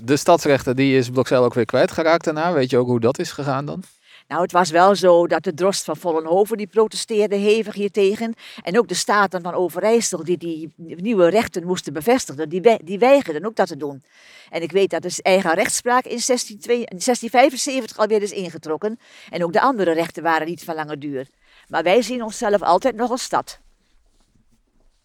De 0.01 0.17
stadsrechten 0.17 0.75
die 0.75 0.97
is 0.97 1.09
Blokzeil 1.09 1.43
ook 1.43 1.53
weer 1.53 1.65
kwijtgeraakt 1.65 2.23
daarna. 2.23 2.53
Weet 2.53 2.69
je 2.69 2.77
ook 2.77 2.87
hoe 2.87 2.99
dat 2.99 3.19
is 3.19 3.31
gegaan 3.31 3.65
dan? 3.65 3.83
Nou, 4.27 4.41
het 4.41 4.51
was 4.51 4.69
wel 4.69 4.95
zo 4.95 5.27
dat 5.27 5.43
de 5.43 5.53
drost 5.53 5.83
van 5.83 5.97
Vollenhoven 5.97 6.57
die 6.57 6.67
protesteerde 6.67 7.35
hevig 7.35 7.73
hiertegen. 7.73 8.33
En 8.61 8.77
ook 8.77 8.87
de 8.87 8.93
staten 8.93 9.41
van 9.41 9.53
Overijssel 9.53 10.23
die 10.23 10.37
die 10.37 10.73
nieuwe 10.77 11.29
rechten 11.29 11.65
moesten 11.65 11.93
bevestigen, 11.93 12.49
die, 12.49 12.83
die 12.83 12.99
weigerden 12.99 13.45
ook 13.45 13.55
dat 13.55 13.67
te 13.67 13.77
doen. 13.77 14.03
En 14.49 14.61
ik 14.61 14.71
weet 14.71 14.89
dat 14.89 15.01
de 15.01 15.19
eigen 15.21 15.53
rechtspraak 15.53 16.03
in 16.03 16.21
1675 16.25 17.97
alweer 17.97 18.21
is 18.21 18.31
ingetrokken. 18.31 18.99
En 19.29 19.43
ook 19.43 19.53
de 19.53 19.61
andere 19.61 19.91
rechten 19.91 20.23
waren 20.23 20.47
niet 20.47 20.63
van 20.63 20.75
lange 20.75 20.97
duur. 20.97 21.27
Maar 21.67 21.83
wij 21.83 22.01
zien 22.01 22.23
onszelf 22.23 22.61
altijd 22.61 22.95
nog 22.95 23.11
als 23.11 23.23
stad. 23.23 23.59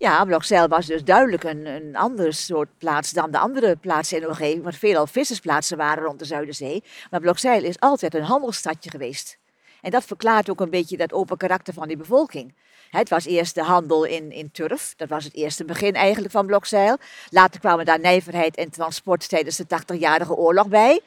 Ja, 0.01 0.25
Blokzeil 0.25 0.69
was 0.69 0.87
dus 0.87 1.05
duidelijk 1.05 1.45
een, 1.45 1.67
een 1.67 1.97
andere 1.97 2.33
soort 2.33 2.69
plaats 2.79 3.11
dan 3.11 3.31
de 3.31 3.39
andere 3.39 3.77
plaatsen 3.77 4.17
in 4.17 4.23
de 4.23 4.29
omgeving, 4.29 4.65
wat 4.65 4.75
veelal 4.75 5.07
vissersplaatsen 5.07 5.77
waren 5.77 6.05
rond 6.05 6.19
de 6.19 6.25
Zuiderzee. 6.25 6.83
Maar 7.11 7.21
Blokzeil 7.21 7.65
is 7.65 7.81
altijd 7.81 8.15
een 8.15 8.23
handelsstadje 8.23 8.91
geweest. 8.91 9.39
En 9.81 9.91
dat 9.91 10.05
verklaart 10.05 10.51
ook 10.51 10.61
een 10.61 10.71
beetje 10.71 10.97
dat 10.97 11.13
open 11.13 11.37
karakter 11.37 11.75
van 11.75 11.89
die 11.89 11.97
bevolking. 11.97 12.55
Het 12.91 13.09
was 13.09 13.25
eerst 13.25 13.55
de 13.55 13.63
handel 13.63 14.05
in, 14.05 14.33
in 14.33 14.51
turf, 14.51 14.95
dat 14.97 15.09
was 15.09 15.25
het 15.25 15.35
eerste 15.35 15.65
begin 15.65 15.95
eigenlijk 15.95 16.33
van 16.33 16.47
Blokzeil. 16.47 16.97
Later 17.31 17.61
kwamen 17.61 17.85
daar 17.85 18.01
nijverheid 18.01 18.57
en 18.57 18.71
transport 18.71 19.29
tijdens 19.29 19.57
de 19.57 19.65
80-jarige 19.65 20.35
oorlog 20.35 20.69
bij. 20.69 21.01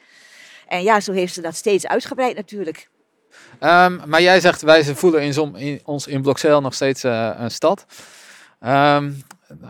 En 0.66 0.82
ja, 0.82 1.00
zo 1.00 1.12
heeft 1.12 1.34
ze 1.34 1.40
dat 1.40 1.54
steeds 1.54 1.86
uitgebreid 1.86 2.36
natuurlijk. 2.36 2.88
Um, 3.60 4.02
maar 4.06 4.22
jij 4.22 4.40
zegt, 4.40 4.62
wij 4.62 4.84
voelen 4.84 5.22
in, 5.22 5.54
in, 5.56 5.80
ons 5.84 6.06
in 6.06 6.22
Blokzeil 6.22 6.60
nog 6.60 6.74
steeds 6.74 7.04
uh, 7.04 7.30
een 7.36 7.50
stad. 7.50 7.86
Um, 8.66 9.22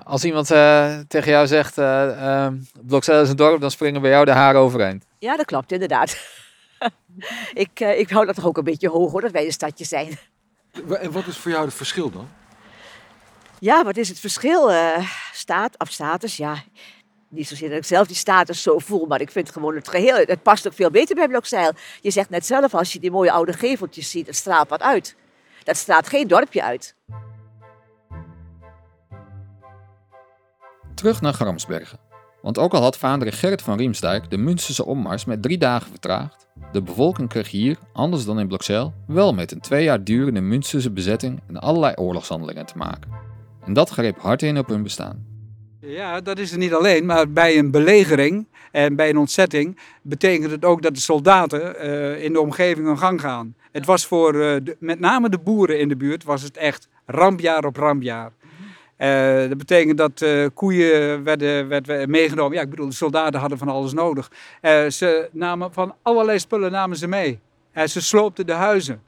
als 0.05 0.25
iemand 0.25 0.51
uh, 0.51 0.99
tegen 1.09 1.31
jou 1.31 1.47
zegt, 1.47 1.79
uh, 1.79 2.07
uh, 2.17 2.47
Blokzeil 2.83 3.23
is 3.23 3.29
een 3.29 3.37
dorp, 3.37 3.61
dan 3.61 3.71
springen 3.71 4.01
bij 4.01 4.11
jou 4.11 4.25
de 4.25 4.31
haren 4.31 4.61
overeind. 4.61 5.05
Ja, 5.19 5.37
dat 5.37 5.47
klopt 5.47 5.73
inderdaad. 5.73 6.17
ik, 7.55 7.81
ik 7.81 8.11
hou 8.11 8.27
dat 8.27 8.35
toch 8.35 8.47
ook 8.47 8.57
een 8.57 8.65
beetje 8.65 8.89
hoog 8.89 9.11
hoor, 9.13 9.21
dat 9.21 9.31
wij 9.31 9.45
een 9.45 9.53
stadje 9.53 9.85
zijn. 9.85 10.19
En 11.01 11.13
wat 11.13 11.27
is 11.27 11.37
voor 11.37 11.51
jou 11.51 11.65
het 11.65 11.75
verschil 11.75 12.11
dan? 12.11 12.29
Ja, 13.59 13.85
wat 13.85 13.97
is 13.97 14.09
het 14.09 14.21
verschil? 14.21 14.71
staat 15.33 15.79
of 15.79 15.91
status, 15.91 16.37
ja. 16.37 16.63
Niet 17.29 17.49
zozeer 17.49 17.69
dat 17.69 17.79
ik 17.79 17.85
zelf 17.85 18.07
die 18.07 18.17
status 18.17 18.63
zo 18.63 18.79
voel, 18.79 19.07
maar 19.07 19.21
ik 19.21 19.31
vind 19.31 19.51
gewoon 19.51 19.75
het 19.75 19.89
geheel, 19.89 20.17
het 20.17 20.43
past 20.43 20.67
ook 20.67 20.75
veel 20.75 20.91
beter 20.91 21.15
bij 21.15 21.29
Blokzeil. 21.29 21.73
Je 22.01 22.11
zegt 22.11 22.31
net 22.31 22.47
zelf, 22.47 22.75
als 22.75 22.93
je 22.93 22.99
die 22.99 23.11
mooie 23.11 23.33
oude 23.33 23.53
geveltjes 23.53 24.11
ziet, 24.11 24.27
het 24.27 24.37
straalt 24.37 24.69
wat 24.69 24.83
uit. 24.83 25.17
Dat 25.65 25.77
straalt 25.77 26.09
geen 26.09 26.29
dorpje 26.29 26.63
uit. 26.63 26.95
Terug 30.95 31.21
naar 31.21 31.33
Gramsbergen. 31.33 31.99
Want 32.43 32.59
ook 32.59 32.73
al 32.75 32.83
had 32.83 32.99
vader 32.99 33.33
Gerrit 33.33 33.63
van 33.63 33.79
Riemsdijk 33.79 34.31
de 34.31 34.37
Münsterse 34.37 34.85
opmars 34.85 35.25
met 35.25 35.43
drie 35.43 35.59
dagen 35.59 35.91
vertraagd, 35.91 36.47
de 36.73 36.83
bevolking 36.83 37.29
kreeg 37.29 37.51
hier, 37.51 37.77
anders 37.93 38.25
dan 38.25 38.39
in 38.39 38.49
Blokzeil, 38.49 38.95
wel 39.07 39.35
met 39.35 39.53
een 39.53 39.61
twee 39.61 39.85
jaar 39.85 40.05
durende 40.05 40.41
Münsterse 40.41 40.91
bezetting 40.91 41.41
en 41.49 41.61
allerlei 41.61 41.95
oorlogshandelingen 41.95 42.67
te 42.67 42.77
maken. 42.77 43.11
En 43.65 43.73
dat 43.73 43.91
greep 43.91 44.19
hard 44.19 44.43
in 44.43 44.59
op 44.59 44.69
hun 44.69 44.83
bestaan. 44.83 45.27
Ja, 45.81 46.21
dat 46.21 46.39
is 46.39 46.51
het 46.51 46.61
niet 46.61 46.75
alleen, 46.75 47.07
maar 47.07 47.33
bij 47.33 47.59
een 47.59 47.71
belegering 47.71 48.49
en 48.71 48.97
bij 48.97 49.09
een 49.09 49.19
ontzetting 49.19 49.79
betekent 50.03 50.51
het 50.51 50.65
ook 50.65 50.83
dat 50.83 50.95
de 50.95 51.01
soldaten 51.01 51.79
eh, 51.79 52.25
in 52.25 52.33
de 52.33 52.41
omgeving 52.41 52.87
hun 52.87 52.99
gang 52.99 53.21
gaan. 53.21 53.55
Het 53.73 53.87
was 53.87 54.07
voor 54.07 54.41
eh, 54.41 54.75
met 54.79 55.01
name 55.01 55.29
de 55.29 55.39
boeren 55.39 55.79
in 55.79 55.89
de 55.89 55.97
buurt 55.97 56.25
was 56.25 56.43
het 56.43 56.57
echt 56.57 56.89
rampjaar 57.07 57.65
op 57.65 57.77
rampjaar. 57.77 58.33
Eh, 59.03 59.49
dat 59.49 59.59
betekent 59.59 59.99
dat 59.99 60.23
eh, 60.23 60.47
koeien 60.55 61.25
werden, 61.25 61.69
werden 61.69 62.11
meegenomen. 62.11 62.57
Ja, 62.57 62.63
ik 62.63 62.71
bedoel, 62.71 62.89
de 62.89 62.95
soldaten 62.95 63.41
hadden 63.41 63.59
van 63.59 63.69
alles 63.69 63.93
nodig. 63.93 64.31
Eh, 64.61 64.87
ze 64.87 65.29
namen 65.33 65.73
van 65.73 65.95
allerlei 66.03 66.39
spullen 66.39 66.71
namen 66.73 66.97
ze 66.97 67.07
mee. 67.07 67.41
Ze 67.87 68.01
sloopten 68.01 68.47
de 68.47 68.53
huizen. 68.53 69.03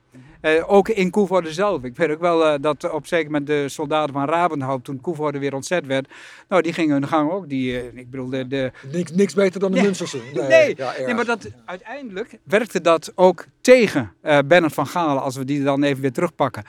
Ook 0.66 0.88
in 0.88 1.11
Koevoorde 1.11 1.52
zelf. 1.52 1.83
Ik 1.83 1.96
weet 1.96 2.11
ook 2.11 2.20
wel 2.20 2.61
dat 2.61 2.90
op 2.90 3.07
zeker 3.07 3.24
moment 3.24 3.46
de 3.46 3.68
soldaten 3.68 4.14
van 4.14 4.28
Rabenhout, 4.28 4.85
toen 4.85 5.00
Koevoorde 5.00 5.38
weer 5.38 5.54
ontzet 5.54 5.87
werd, 5.87 6.09
nou, 6.48 6.62
die 6.62 6.72
gingen 6.72 6.94
hun 6.94 7.09
gang 7.09 7.30
ook. 7.30 7.48
Die, 7.48 7.94
ik 7.94 8.11
bedoel, 8.11 8.28
de, 8.28 8.46
de, 8.46 8.72
Niks, 8.92 9.11
niks 9.12 9.35
beter 9.35 9.61
dan 9.61 9.70
de 9.70 9.76
Nee. 9.76 9.85
Münsterse. 9.85 10.18
Nee, 10.48 10.74
ja. 10.76 10.92
Nee, 11.04 11.14
maar 11.14 11.24
dat, 11.24 11.48
uiteindelijk 11.64 12.38
werkte 12.44 12.80
dat 12.80 13.12
ook 13.14 13.44
tegen 13.61 14.12
Bernard 14.22 14.74
van 14.74 14.87
Galen, 14.87 15.22
als 15.22 15.37
we 15.37 15.44
die 15.44 15.62
dan 15.62 15.83
even 15.83 16.02
weer 16.02 16.12
terugpakken. 16.12 16.64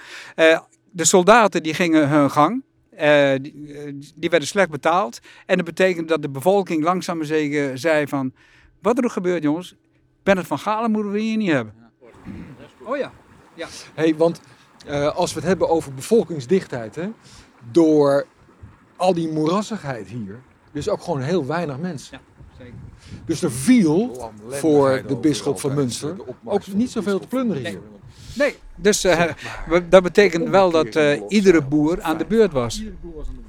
De 0.92 1.06
soldaten 1.06 1.64
die 1.64 1.74
gingen 1.74 2.10
hun 2.10 2.32
gang. 2.32 2.64
Eh, 2.96 3.34
die, 3.42 3.74
eh, 3.74 3.94
die 4.16 4.30
werden 4.30 4.48
slecht 4.48 4.70
betaald. 4.70 5.20
En 5.46 5.56
dat 5.56 5.66
betekende 5.66 6.08
dat 6.08 6.22
de 6.22 6.30
bevolking 6.30 6.84
langzaam 6.84 7.18
maar 7.18 7.26
zeker 7.26 7.78
zei 7.78 8.08
van... 8.08 8.34
Wat 8.82 8.98
er 8.98 9.04
ook 9.04 9.12
gebeurt, 9.12 9.44
jongens. 9.44 9.76
Bernard 10.24 10.48
van 10.48 10.60
Galen 10.60 10.92
moeten 10.92 11.12
we 11.12 11.20
hier 11.20 11.38
niet 11.38 11.52
hebben. 11.52 11.74
Oh 12.84 12.98
ja. 12.98 13.12
Hey, 13.94 14.16
want 14.16 14.42
eh, 14.86 15.16
als 15.16 15.34
we 15.34 15.40
het 15.40 15.48
hebben 15.48 15.70
over 15.70 15.94
bevolkingsdichtheid, 15.94 16.96
hè, 16.96 17.10
door 17.72 18.26
al 18.96 19.14
die 19.14 19.32
moerassigheid 19.32 20.08
hier, 20.08 20.42
dus 20.72 20.90
ook 20.90 21.02
gewoon 21.02 21.22
heel 21.22 21.46
weinig 21.46 21.78
mensen. 21.78 22.20
zeker. 22.58 22.74
Dus 23.26 23.42
er 23.42 23.52
viel 23.52 24.32
voor 24.50 25.04
de 25.08 25.16
bisschop 25.16 25.60
van 25.60 25.74
Münster 25.74 26.16
ook 26.44 26.68
niet 26.68 26.92
zoveel 26.92 27.20
te 27.20 27.28
plunderen 27.28 27.66
hier. 27.66 27.82
Nee, 28.36 28.56
dus 28.76 29.04
eh, 29.04 29.24
dat 29.90 30.04
betekent 30.04 30.50
wel 30.50 30.72
dat 30.72 30.96
eh, 30.96 31.22
iedere 31.28 31.62
boer 31.62 32.02
aan 32.02 32.18
de 32.18 32.26
beurt 32.26 32.52
was. 32.52 32.84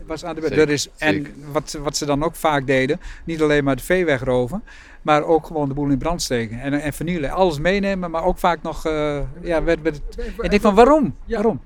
was 0.07 0.25
aan 0.25 0.35
de 0.35 0.41
beurt. 0.41 0.53
Zeker, 0.53 0.69
Er 0.69 0.75
is, 0.75 0.89
en 0.97 1.27
wat, 1.53 1.79
wat 1.83 1.97
ze 1.97 2.05
dan 2.07 2.23
ook 2.25 2.35
vaak 2.35 2.67
deden, 2.67 3.01
niet 3.25 3.43
alleen 3.43 3.65
maar 3.65 3.77
de 3.77 3.83
vee 3.83 4.05
wegroven, 4.05 4.63
maar 5.03 5.23
ook 5.25 5.47
gewoon 5.47 5.69
de 5.69 5.75
boel 5.75 5.89
in 5.89 5.99
brand 5.99 6.23
steken 6.23 6.61
en, 6.61 6.73
en 6.73 6.93
vernielen. 6.93 7.31
Alles 7.31 7.59
meenemen, 7.59 8.11
maar 8.11 8.25
ook 8.25 8.39
vaak 8.39 8.63
nog, 8.63 8.87
eh, 8.87 9.19
ja, 9.43 9.63
werd, 9.63 9.83
werd 9.83 10.01
het, 10.07 10.27
ik 10.43 10.51
denk 10.51 10.63
van 10.63 10.75
waarom? 10.75 11.17
Waarom? 11.27 11.61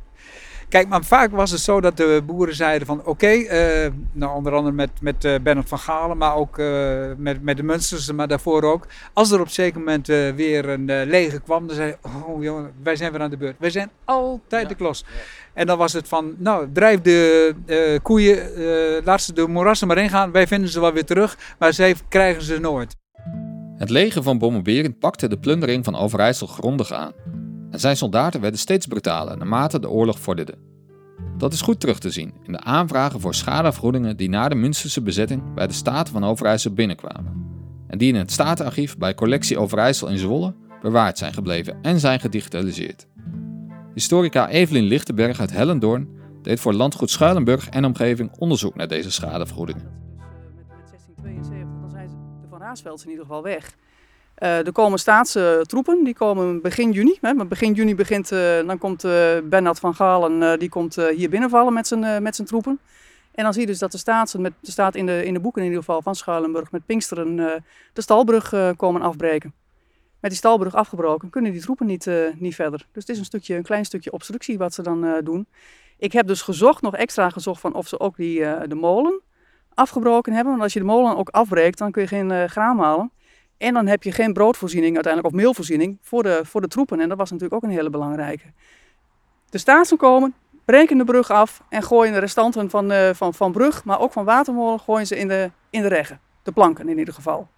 Kijk, 0.70 0.88
maar 0.88 1.04
vaak 1.04 1.30
was 1.30 1.50
het 1.50 1.61
zo 1.61 1.80
dat 1.80 1.96
de 1.96 2.22
boeren 2.26 2.54
zeiden 2.54 2.87
van 2.87 3.04
oké, 3.04 3.26
eh, 3.26 3.90
nou 4.12 4.37
onder 4.37 4.52
andere 4.52 4.74
met, 4.74 4.90
met 5.00 5.24
eh, 5.24 5.35
Bernard 5.42 5.68
van 5.68 5.78
Galen, 5.78 6.16
maar 6.16 6.35
ook 6.35 6.59
eh, 6.59 6.66
met, 7.16 7.42
met 7.42 7.56
de 7.56 7.62
Munsterse, 7.62 8.14
maar 8.14 8.28
daarvoor 8.28 8.62
ook. 8.62 8.87
Als 9.12 9.30
er 9.30 9.40
op 9.40 9.46
een 9.46 9.52
zeker 9.52 9.78
moment 9.78 10.09
eh, 10.09 10.30
weer 10.30 10.68
een 10.68 10.88
eh, 10.90 11.06
leger 11.06 11.40
kwam, 11.40 11.66
dan 11.66 11.76
zei 11.76 11.96
oh 12.02 12.42
jongen, 12.42 12.72
wij 12.83 12.96
zijn 12.96 13.12
weer 13.12 13.20
aan 13.20 13.30
de 13.30 13.37
beurt. 13.37 13.56
Wij 13.59 13.70
zijn 13.70 13.90
altijd 14.04 14.68
de 14.68 14.74
klos. 14.74 15.04
En 15.52 15.66
dan 15.66 15.78
was 15.78 15.92
het 15.92 16.09
van, 16.09 16.35
nou 16.38 16.68
drijf 16.72 17.00
de 17.00 17.54
eh, 17.66 17.78
koeien, 18.02 18.54
eh, 18.54 19.04
laat 19.04 19.22
ze 19.22 19.33
de 19.33 19.46
moerassen 19.46 19.87
maar 19.87 19.98
ingaan, 19.98 20.33
wij 20.33 20.46
vinden 20.46 20.70
ze 20.70 20.80
wel 20.80 20.92
weer 20.92 21.04
terug, 21.04 21.38
maar 21.59 21.72
zij 21.72 21.94
krijgen 22.09 22.42
ze 22.42 22.59
nooit. 22.59 22.96
Het 23.76 23.90
leger 23.90 24.22
van 24.22 24.38
Bommelberend 24.38 24.98
pakte 24.98 25.28
de 25.28 25.38
plundering 25.38 25.85
van 25.85 25.96
Overijssel 25.96 26.46
grondig 26.46 26.92
aan. 26.92 27.12
En 27.70 27.80
zijn 27.80 27.96
soldaten 27.96 28.40
werden 28.40 28.61
steeds 28.61 28.87
brutaler 28.87 29.37
naarmate 29.37 29.80
de 29.80 29.90
oorlog 29.90 30.20
vorderde. 30.20 30.54
Dat 31.37 31.52
is 31.52 31.61
goed 31.61 31.80
terug 31.80 31.98
te 31.98 32.11
zien 32.11 32.35
in 32.42 32.52
de 32.52 32.61
aanvragen 32.61 33.20
voor 33.20 33.35
schadevergoedingen 33.35 34.16
die 34.16 34.28
na 34.28 34.48
de 34.48 34.54
Münsterse 34.54 35.02
bezetting 35.02 35.54
bij 35.54 35.66
de 35.66 35.72
Staten 35.72 36.12
van 36.12 36.24
Overijssel 36.24 36.72
binnenkwamen. 36.72 37.48
En 37.87 37.98
die 37.98 38.12
in 38.12 38.18
het 38.18 38.30
Statenarchief 38.30 38.98
bij 38.98 39.14
Collectie 39.14 39.59
Overijssel 39.59 40.09
in 40.09 40.18
Zwolle 40.18 40.54
bewaard 40.83 41.18
zijn 41.18 41.33
gebleven 41.33 41.78
en 41.83 42.00
zijn 42.00 42.20
gedigitaliseerd. 42.20 43.06
Historica 43.94 44.48
Evelien 44.48 44.85
Lichtenberg 44.85 45.40
uit 45.40 45.52
Hellendoorn 45.52 46.09
deed 46.42 46.61
voor 46.61 46.72
landgoed 46.72 47.11
Schuilenburg 47.11 47.68
en 47.68 47.85
omgeving 47.85 48.33
onderzoek 48.38 48.74
naar 48.74 48.88
deze 48.88 49.11
schadevergoedingen. 49.11 49.90
met 50.56 50.66
1672, 50.68 51.80
dan 51.80 51.90
zijn 51.90 52.09
ze, 52.09 52.14
de 52.40 52.48
Van 52.48 52.61
Raasvelds 52.61 53.02
in 53.04 53.11
ieder 53.11 53.24
geval 53.24 53.42
weg. 53.42 53.76
Eh, 54.40 54.66
er 54.66 54.72
komen 54.72 54.98
staatse 54.98 55.64
troepen, 55.66 56.05
die 56.05 56.14
komen 56.14 56.62
begin 56.62 56.92
juni. 56.92 57.18
Hè, 57.20 57.35
maar 57.35 57.46
begin 57.46 57.72
juni 57.72 57.94
begint, 57.94 58.33
eh, 58.33 58.66
dan 58.66 58.79
komt 58.79 59.05
eh 59.05 59.37
Bernard 59.44 59.79
van 59.79 59.94
Galen, 59.94 60.59
die 60.59 60.68
komt 60.68 60.94
hier 60.94 61.31
binnenvallen 61.31 61.72
met 61.72 61.87
zijn, 61.87 62.22
met 62.22 62.37
zijn 62.37 62.48
troepen. 62.48 62.79
En 63.35 63.44
dan 63.44 63.53
zie 63.53 63.62
je 63.62 63.68
dus 63.68 63.79
dat 63.79 63.92
de 63.92 63.98
staatsen, 63.98 64.40
met, 64.40 64.53
er 64.62 64.72
staat 64.72 64.94
in 64.94 65.07
de, 65.07 65.24
in 65.24 65.35
de 65.35 65.40
boeken 65.40 65.62
in 65.62 65.68
ieder 65.68 65.85
geval 65.85 66.03
van 66.03 66.14
Schuilenburg, 66.14 66.70
met 66.70 66.87
Pinksteren 66.87 67.37
de 67.92 68.03
stalbrug 68.03 68.74
komen 68.76 69.03
afbreken. 69.03 69.53
Met 70.20 70.31
die 70.31 70.38
stalbrug 70.38 70.74
afgebroken 70.74 71.31
kunnen 71.31 71.53
die 71.53 71.61
troepen 71.61 71.87
niet, 71.87 72.11
niet 72.35 72.55
verder. 72.55 72.87
Dus 72.92 73.03
het 73.03 73.09
is 73.09 73.18
een, 73.18 73.24
stukje, 73.24 73.57
een 73.57 73.62
klein 73.62 73.85
stukje 73.85 74.12
obstructie 74.12 74.59
wat 74.59 74.74
ze 74.74 74.83
dan 74.83 75.20
doen. 75.24 75.46
Ik 75.98 76.12
heb 76.12 76.26
dus 76.26 76.42
gezocht, 76.42 76.83
nog 76.83 76.96
extra 76.96 77.31
gezocht 77.31 77.61
van 77.61 77.74
of 77.74 77.88
ze 77.88 78.00
ook 78.00 78.16
die, 78.16 78.40
de 78.68 78.74
molen 78.74 79.20
afgebroken 79.74 80.33
hebben. 80.33 80.53
Want 80.53 80.64
als 80.64 80.72
je 80.72 80.79
de 80.79 80.85
molen 80.85 81.16
ook 81.16 81.29
afbreekt, 81.29 81.79
dan 81.79 81.90
kun 81.90 82.03
je 82.03 82.09
geen 82.09 82.48
graan 82.48 82.76
malen. 82.76 83.11
En 83.61 83.75
dan 83.75 83.87
heb 83.87 84.03
je 84.03 84.12
geen 84.12 84.33
broodvoorziening 84.33 84.94
uiteindelijk, 84.94 85.35
of 85.35 85.40
meelvoorziening, 85.40 85.99
voor 86.03 86.23
de, 86.23 86.40
voor 86.44 86.61
de 86.61 86.68
troepen. 86.68 87.01
En 87.01 87.09
dat 87.09 87.18
was 87.18 87.31
natuurlijk 87.31 87.57
ook 87.57 87.70
een 87.70 87.77
hele 87.77 87.90
belangrijke. 87.90 88.44
De 89.51 89.59
staatsen 89.59 89.96
komen, 89.96 90.35
breken 90.64 90.99
de 90.99 91.05
brug 91.05 91.31
af 91.31 91.62
en 91.68 91.83
gooien 91.83 92.12
de 92.12 92.18
restanten 92.18 92.70
van, 92.70 92.90
eh, 92.90 93.11
van, 93.14 93.35
van 93.35 93.53
brug, 93.53 93.85
maar 93.85 94.01
ook 94.01 94.12
van 94.12 94.25
watermolen, 94.25 94.81
gooien 94.81 95.07
ze 95.07 95.16
in 95.16 95.29
de, 95.29 95.51
in 95.70 95.83
de 95.83 95.88
reggen. 95.88 96.20
De 96.42 96.53
planken 96.53 96.88
in 96.88 96.99
ieder 96.99 97.14
geval. 97.14 97.49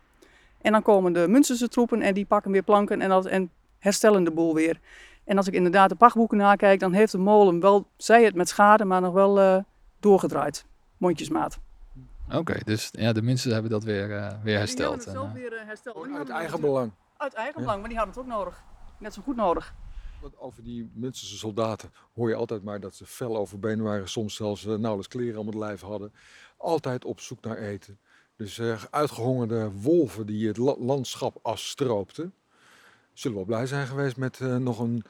En 0.61 0.73
dan 0.73 0.83
komen 0.83 1.13
de 1.13 1.29
Münsterse 1.29 1.69
troepen 1.69 2.03
en 2.03 2.15
die 2.15 2.27
pakken 2.27 2.51
weer 2.51 2.63
planken 2.63 3.01
en, 3.01 3.09
dat, 3.09 3.27
en 3.27 3.51
herstellen 3.79 4.25
de 4.25 4.31
boel 4.31 4.55
weer. 4.55 4.81
En 5.25 5.37
als 5.37 5.47
ik 5.47 5.55
inderdaad 5.55 5.89
de 5.89 5.95
pachtboeken 5.95 6.37
nakijk, 6.37 6.81
dan 6.81 6.93
heeft 6.93 7.13
de 7.13 7.19
molen 7.19 7.61
wel, 7.61 7.87
zij 7.97 8.25
het 8.25 8.35
met 8.35 8.49
schade, 8.49 8.85
maar 8.85 9.01
nog 9.01 9.13
wel 9.13 9.41
eh, 9.41 9.57
doorgedraaid. 10.01 10.67
Mondjesmaat. 10.97 11.59
Oké, 12.31 12.59
dus 12.65 12.89
ja, 12.93 13.13
de 13.13 13.23
mensen 13.23 13.53
hebben 13.53 13.71
dat 13.71 13.85
weer, 13.85 14.17
eh, 14.17 14.43
weer 14.43 14.59
hersteld. 14.59 15.05
Die 15.05 15.09
En, 15.09 15.13
hebben 15.19 15.31
het 15.31 15.41
eh, 15.41 15.41
zelf 15.43 15.51
weer 15.51 15.53
eh, 15.61 15.67
hersteld. 15.67 16.09
Uit 16.17 16.29
eigen 16.29 16.61
belang. 16.61 16.93
Uit 17.17 17.35
eigen 17.35 17.61
belang, 17.61 17.81
maar 17.81 17.89
die 17.89 17.99
hadden 17.99 18.15
het 18.15 18.25
ook 18.25 18.31
nodig. 18.39 18.63
Net 18.99 19.15
zo 19.15 19.23
goed 19.23 19.37
nodig. 19.37 19.75
Want 20.21 20.39
Over 20.39 20.63
die 20.63 20.91
Münsterse 20.95 21.37
soldaten 21.37 21.93
hoor 22.15 22.29
je 22.29 22.35
altijd 22.35 22.63
maar 22.63 22.81
dat 22.81 22.95
ze 22.95 23.07
fel 23.07 23.37
over 23.37 23.59
been 23.59 23.83
waren. 23.83 24.09
Soms 24.09 24.35
zelfs 24.35 24.65
nauwelijks 24.65 25.09
kleren 25.09 25.41
om 25.41 25.47
het 25.47 25.55
lijf 25.55 25.81
hadden. 25.81 26.13
Altijd 26.57 27.05
op 27.05 27.21
zoek 27.21 27.41
naar 27.45 27.57
eten. 27.57 27.99
Dus 28.37 28.59
eh, 28.59 28.83
uitgehongerde 28.91 29.71
wolven 29.71 30.27
die 30.27 30.47
het 30.49 30.57
la- 30.57 30.77
landschap 30.79 31.39
afstroopten. 31.43 32.35
Zullen 33.13 33.37
wel 33.37 33.47
blij 33.47 33.67
zijn 33.67 33.87
geweest 33.87 34.17
met 34.17 34.41
eh, 34.41 34.57
nog 34.57 34.79
een, 34.79 35.05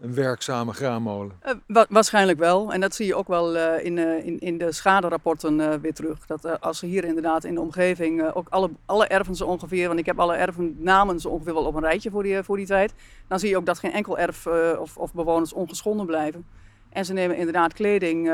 een 0.00 0.14
werkzame 0.14 0.72
graanmolen. 0.72 1.36
Eh, 1.40 1.54
wa- 1.66 1.86
waarschijnlijk 1.88 2.38
wel. 2.38 2.72
En 2.72 2.80
dat 2.80 2.94
zie 2.94 3.06
je 3.06 3.14
ook 3.14 3.28
wel 3.28 3.56
eh, 3.56 3.84
in, 3.84 3.98
eh, 3.98 4.24
in, 4.26 4.38
in 4.40 4.58
de 4.58 4.72
schaderapporten 4.72 5.80
weer 5.80 5.94
terug. 5.94 6.26
Dat 6.26 6.60
als 6.60 6.78
ze 6.78 6.86
hier 6.86 7.04
inderdaad 7.04 7.44
in 7.44 7.54
de 7.54 7.60
omgeving, 7.60 8.32
ook 8.32 8.48
alle, 8.48 8.70
alle 8.86 9.06
erven 9.06 9.34
zo 9.34 9.44
ongeveer, 9.46 9.86
want 9.86 9.98
ik 9.98 10.06
heb 10.06 10.20
alle 10.20 10.34
ervennamen 10.34 11.20
zo 11.20 11.28
ongeveer 11.28 11.54
wel 11.54 11.66
op 11.66 11.74
een 11.74 11.82
rijtje 11.82 12.10
voor 12.10 12.22
die, 12.22 12.42
voor 12.42 12.56
die 12.56 12.66
tijd. 12.66 12.94
Dan 13.28 13.38
zie 13.38 13.48
je 13.48 13.56
ook 13.56 13.66
dat 13.66 13.78
geen 13.78 13.92
enkel 13.92 14.18
erf 14.18 14.46
of, 14.78 14.96
of 14.96 15.12
bewoners 15.14 15.52
ongeschonden 15.52 16.06
blijven. 16.06 16.46
En 16.88 17.04
ze 17.04 17.12
nemen 17.12 17.36
inderdaad 17.36 17.72
kleding, 17.72 18.28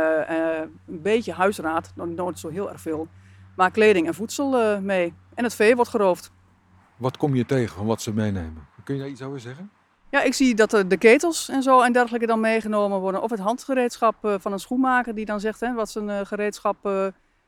een 0.86 1.02
beetje 1.02 1.32
huisraad, 1.32 1.92
nog 1.94 2.08
nooit 2.08 2.38
zo 2.38 2.48
heel 2.48 2.70
erg 2.70 2.80
veel. 2.80 3.08
Maar 3.56 3.70
kleding 3.70 4.06
en 4.06 4.14
voedsel 4.14 4.80
mee. 4.80 5.14
En 5.34 5.44
het 5.44 5.54
vee 5.54 5.74
wordt 5.74 5.90
geroofd. 5.90 6.30
Wat 6.96 7.16
kom 7.16 7.34
je 7.34 7.46
tegen 7.46 7.76
van 7.76 7.86
wat 7.86 8.02
ze 8.02 8.12
meenemen? 8.14 8.66
Kun 8.84 8.94
je 8.94 9.00
daar 9.00 9.10
iets 9.10 9.22
over 9.22 9.40
zeggen? 9.40 9.70
Ja, 10.10 10.22
ik 10.22 10.34
zie 10.34 10.54
dat 10.54 10.70
de 10.70 10.96
ketels 10.98 11.48
en 11.48 11.62
zo 11.62 11.80
en 11.80 11.92
dergelijke 11.92 12.26
dan 12.26 12.40
meegenomen 12.40 13.00
worden. 13.00 13.22
Of 13.22 13.30
het 13.30 13.38
handgereedschap 13.38 14.24
eh, 14.24 14.34
van 14.38 14.52
een 14.52 14.58
schoenmaker 14.58 15.14
die 15.14 15.24
dan 15.24 15.40
zegt 15.40 15.60
hè, 15.60 15.74
wat 15.74 15.90
zijn 15.90 16.10
eh, 16.10 16.20
gereedschap 16.26 16.86
eh, 16.86 17.06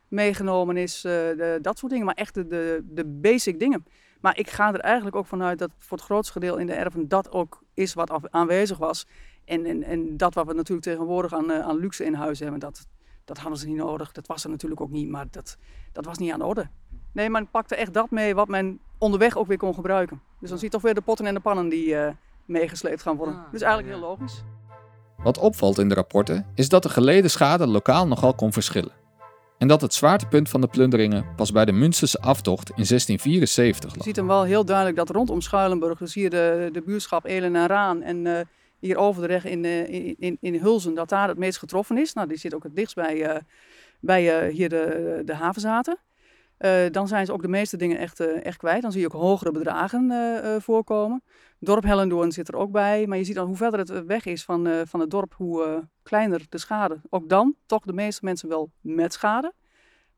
meegenomen 0.08 0.76
is. 0.76 1.06
dat 1.62 1.78
soort 1.78 1.92
dingen, 1.92 2.06
maar 2.06 2.14
echt 2.14 2.34
de, 2.34 2.46
de, 2.46 2.82
de 2.84 3.04
basic 3.04 3.58
dingen. 3.58 3.84
Maar 4.20 4.38
ik 4.38 4.50
ga 4.50 4.72
er 4.72 4.80
eigenlijk 4.80 5.16
ook 5.16 5.26
vanuit 5.26 5.58
dat 5.58 5.70
voor 5.78 5.96
het 5.96 6.06
grootste 6.06 6.32
gedeelte 6.32 6.60
in 6.60 6.66
de 6.66 6.72
erven 6.72 7.08
dat 7.08 7.32
ook 7.32 7.62
is 7.74 7.94
wat 7.94 8.30
aanwezig 8.30 8.78
was. 8.78 9.06
En, 9.44 9.66
en, 9.66 9.82
en 9.82 10.16
dat 10.16 10.34
wat 10.34 10.46
we 10.46 10.52
natuurlijk 10.52 10.86
tegenwoordig 10.86 11.32
aan, 11.32 11.52
aan 11.52 11.76
luxe 11.76 12.04
in 12.04 12.14
huis 12.14 12.38
hebben, 12.38 12.60
dat, 12.60 12.86
dat 13.24 13.38
hadden 13.38 13.58
ze 13.58 13.66
niet 13.66 13.76
nodig. 13.76 14.12
Dat 14.12 14.26
was 14.26 14.44
er 14.44 14.50
natuurlijk 14.50 14.80
ook 14.80 14.90
niet, 14.90 15.08
maar 15.08 15.26
dat, 15.30 15.56
dat 15.92 16.04
was 16.04 16.18
niet 16.18 16.32
aan 16.32 16.38
de 16.38 16.46
orde. 16.46 16.68
Nee, 17.12 17.30
men 17.30 17.50
pakte 17.50 17.74
echt 17.74 17.94
dat 17.94 18.10
mee 18.10 18.34
wat 18.34 18.48
men 18.48 18.80
onderweg 18.98 19.36
ook 19.36 19.46
weer 19.46 19.56
kon 19.56 19.74
gebruiken. 19.74 20.22
Dus 20.40 20.48
dan 20.48 20.58
zie 20.58 20.66
je 20.66 20.72
toch 20.72 20.82
weer 20.82 20.94
de 20.94 21.00
potten 21.00 21.26
en 21.26 21.34
de 21.34 21.40
pannen 21.40 21.68
die 21.68 21.94
meegesleept 22.50 23.02
gaan 23.02 23.16
worden. 23.16 23.44
dus 23.52 23.62
eigenlijk 23.62 23.94
heel 23.94 24.08
logisch. 24.08 24.42
Wat 25.16 25.38
opvalt 25.38 25.78
in 25.78 25.88
de 25.88 25.94
rapporten 25.94 26.46
is 26.54 26.68
dat 26.68 26.82
de 26.82 26.88
geleden 26.88 27.30
schade 27.30 27.66
lokaal 27.66 28.06
nogal 28.06 28.34
kon 28.34 28.52
verschillen. 28.52 28.92
En 29.58 29.68
dat 29.68 29.80
het 29.80 29.94
zwaartepunt 29.94 30.48
van 30.48 30.60
de 30.60 30.66
plunderingen 30.66 31.34
pas 31.36 31.52
bij 31.52 31.64
de 31.64 31.72
Münsterse 31.72 32.20
aftocht 32.20 32.68
in 32.68 32.84
1674 32.84 33.90
Je 33.90 33.96
lag. 33.96 34.06
ziet 34.06 34.16
hem 34.16 34.26
wel 34.26 34.42
heel 34.42 34.64
duidelijk 34.64 34.96
dat 34.96 35.10
rondom 35.10 35.40
Schuilenburg, 35.40 35.98
dus 35.98 36.14
hier 36.14 36.30
de, 36.30 36.68
de 36.72 36.82
buurschap 36.82 37.24
Elen 37.24 37.56
en 37.56 37.66
Raan 37.66 38.02
en 38.02 38.26
eh, 38.26 38.40
hier 38.80 38.96
over 38.96 39.28
de 39.28 39.50
in, 39.50 39.64
eh, 39.64 39.88
in, 39.88 40.16
in, 40.18 40.36
in 40.40 40.54
Hulzen, 40.54 40.94
dat 40.94 41.08
daar 41.08 41.28
het 41.28 41.38
meest 41.38 41.58
getroffen 41.58 41.98
is. 41.98 42.12
Nou, 42.12 42.28
die 42.28 42.36
zit 42.36 42.54
ook 42.54 42.62
het 42.62 42.76
dichtst 42.76 42.94
bij, 42.94 43.22
eh, 43.22 43.40
bij 44.00 44.40
eh, 44.40 44.54
hier 44.54 44.68
de, 44.68 45.22
de 45.24 45.34
havenzaten. 45.34 45.98
Eh, 46.60 46.90
dan 46.90 47.08
zijn 47.08 47.26
ze 47.26 47.32
ook 47.32 47.42
de 47.42 47.48
meeste 47.48 47.76
dingen 47.76 47.98
echt, 47.98 48.20
eh, 48.20 48.44
echt 48.44 48.56
kwijt. 48.56 48.82
Dan 48.82 48.92
zie 48.92 49.00
je 49.00 49.06
ook 49.06 49.20
hogere 49.20 49.52
bedragen 49.52 50.10
eh, 50.10 50.56
voorkomen. 50.60 51.22
Dorp 51.58 51.84
Hellendoorn 51.84 52.32
zit 52.32 52.48
er 52.48 52.56
ook 52.56 52.70
bij. 52.70 53.06
Maar 53.06 53.18
je 53.18 53.24
ziet 53.24 53.34
dan 53.34 53.46
hoe 53.46 53.56
verder 53.56 53.80
het 53.80 54.06
weg 54.06 54.24
is 54.24 54.44
van, 54.44 54.86
van 54.86 55.00
het 55.00 55.10
dorp, 55.10 55.34
hoe 55.36 55.88
kleiner 56.02 56.46
de 56.48 56.58
schade. 56.58 57.00
Ook 57.10 57.28
dan 57.28 57.54
toch 57.66 57.84
de 57.84 57.92
meeste 57.92 58.24
mensen 58.24 58.48
wel 58.48 58.70
met 58.80 59.12
schade. 59.12 59.52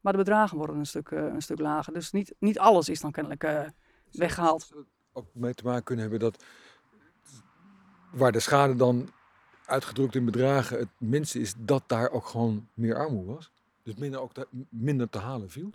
Maar 0.03 0.13
de 0.13 0.19
bedragen 0.19 0.57
worden 0.57 0.77
een 0.77 0.87
stuk, 0.87 1.11
een 1.11 1.43
stuk 1.43 1.59
lager. 1.59 1.93
Dus 1.93 2.11
niet, 2.11 2.35
niet 2.39 2.59
alles 2.59 2.89
is 2.89 3.01
dan 3.01 3.11
kennelijk 3.11 3.45
eh, 3.45 3.61
weggehaald. 4.11 4.63
Zou 4.63 4.81
het 4.81 4.89
ook 5.13 5.27
mee 5.33 5.55
te 5.55 5.65
maken 5.65 5.85
kunnen 5.85 6.11
hebben 6.11 6.21
dat 6.31 6.45
waar 8.13 8.33
de 8.33 8.41
schade 8.41 8.77
dan 8.77 9.09
uitgedrukt 9.67 10.15
in 10.15 10.25
bedragen 10.25 10.79
het 10.79 10.89
minste 10.99 11.41
is, 11.41 11.55
dat 11.59 11.83
daar 11.87 12.11
ook 12.11 12.27
gewoon 12.27 12.69
meer 12.75 12.97
armoede 12.97 13.33
was? 13.33 13.53
Dus 13.83 13.95
minder, 13.95 14.21
ook 14.21 14.33
te, 14.33 14.47
minder 14.69 15.09
te 15.09 15.19
halen 15.19 15.51
viel? 15.51 15.71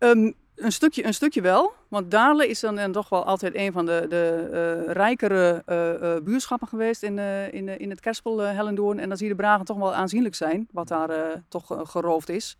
Ehm, 0.00 0.32
een, 0.56 0.72
stukje, 0.72 1.04
een 1.04 1.14
stukje 1.14 1.40
wel, 1.40 1.72
want 1.88 2.10
Daarle 2.10 2.48
is 2.48 2.60
dan, 2.60 2.76
dan 2.76 2.92
toch 2.92 3.08
wel 3.08 3.24
altijd 3.24 3.54
een 3.54 3.72
van 3.72 3.86
de, 3.86 4.06
de 4.08 4.48
eh, 4.86 4.92
rijkere 4.92 5.62
eh, 5.66 6.14
eh, 6.16 6.22
buurschappen 6.22 6.68
geweest 6.68 7.02
in, 7.02 7.18
eh, 7.18 7.52
in, 7.52 7.68
eh, 7.68 7.78
in 7.78 7.90
het 7.90 8.00
kerspel 8.00 8.42
eh, 8.42 8.52
Hellendoorn. 8.54 8.98
En 8.98 9.08
dan 9.08 9.16
zie 9.16 9.26
je 9.26 9.32
de 9.32 9.38
bedragen 9.38 9.64
toch 9.64 9.76
wel 9.76 9.94
aanzienlijk 9.94 10.34
zijn, 10.34 10.68
wat 10.72 10.88
daar 10.88 11.10
eh, 11.10 11.36
toch 11.48 11.72
eh, 11.72 11.80
geroofd 11.84 12.28
is. 12.28 12.58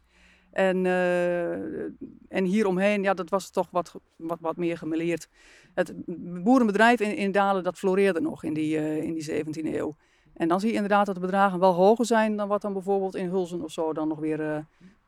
En, 0.53 0.87
eh, 0.87 1.53
en 2.29 2.45
hieromheen, 2.45 3.03
ja, 3.03 3.15
dat 3.15 3.31
was 3.31 3.51
toch 3.51 3.69
wat, 3.71 3.95
wat, 4.17 4.39
wat 4.41 4.57
meer 4.57 4.79
gemeleerd. 4.79 5.29
Het 5.75 5.93
boerenbedrijf 6.43 7.01
in, 7.01 7.17
in 7.17 7.33
Dalen, 7.33 7.65
dat 7.65 7.79
floreerde 7.79 8.21
nog 8.21 8.45
in 8.45 8.55
die, 8.55 8.77
eh, 8.77 9.03
in 9.03 9.15
die 9.15 9.25
17e 9.25 9.75
eeuw. 9.75 9.97
En 10.35 10.49
dan 10.49 10.61
zie 10.61 10.69
je 10.69 10.75
inderdaad 10.75 11.07
dat 11.07 11.15
de 11.15 11.21
bedragen 11.21 11.59
wel 11.59 11.73
hoger 11.73 12.07
zijn 12.07 12.37
dan 12.37 12.49
wat 12.49 12.63
dan 12.63 12.73
bijvoorbeeld 12.73 13.15
in 13.15 13.29
Hulzen 13.29 13.63
of 13.63 13.71
zo 13.71 13.93
dan 13.93 14.09
nog 14.09 14.19
weer, 14.19 14.41
eh, 14.41 14.59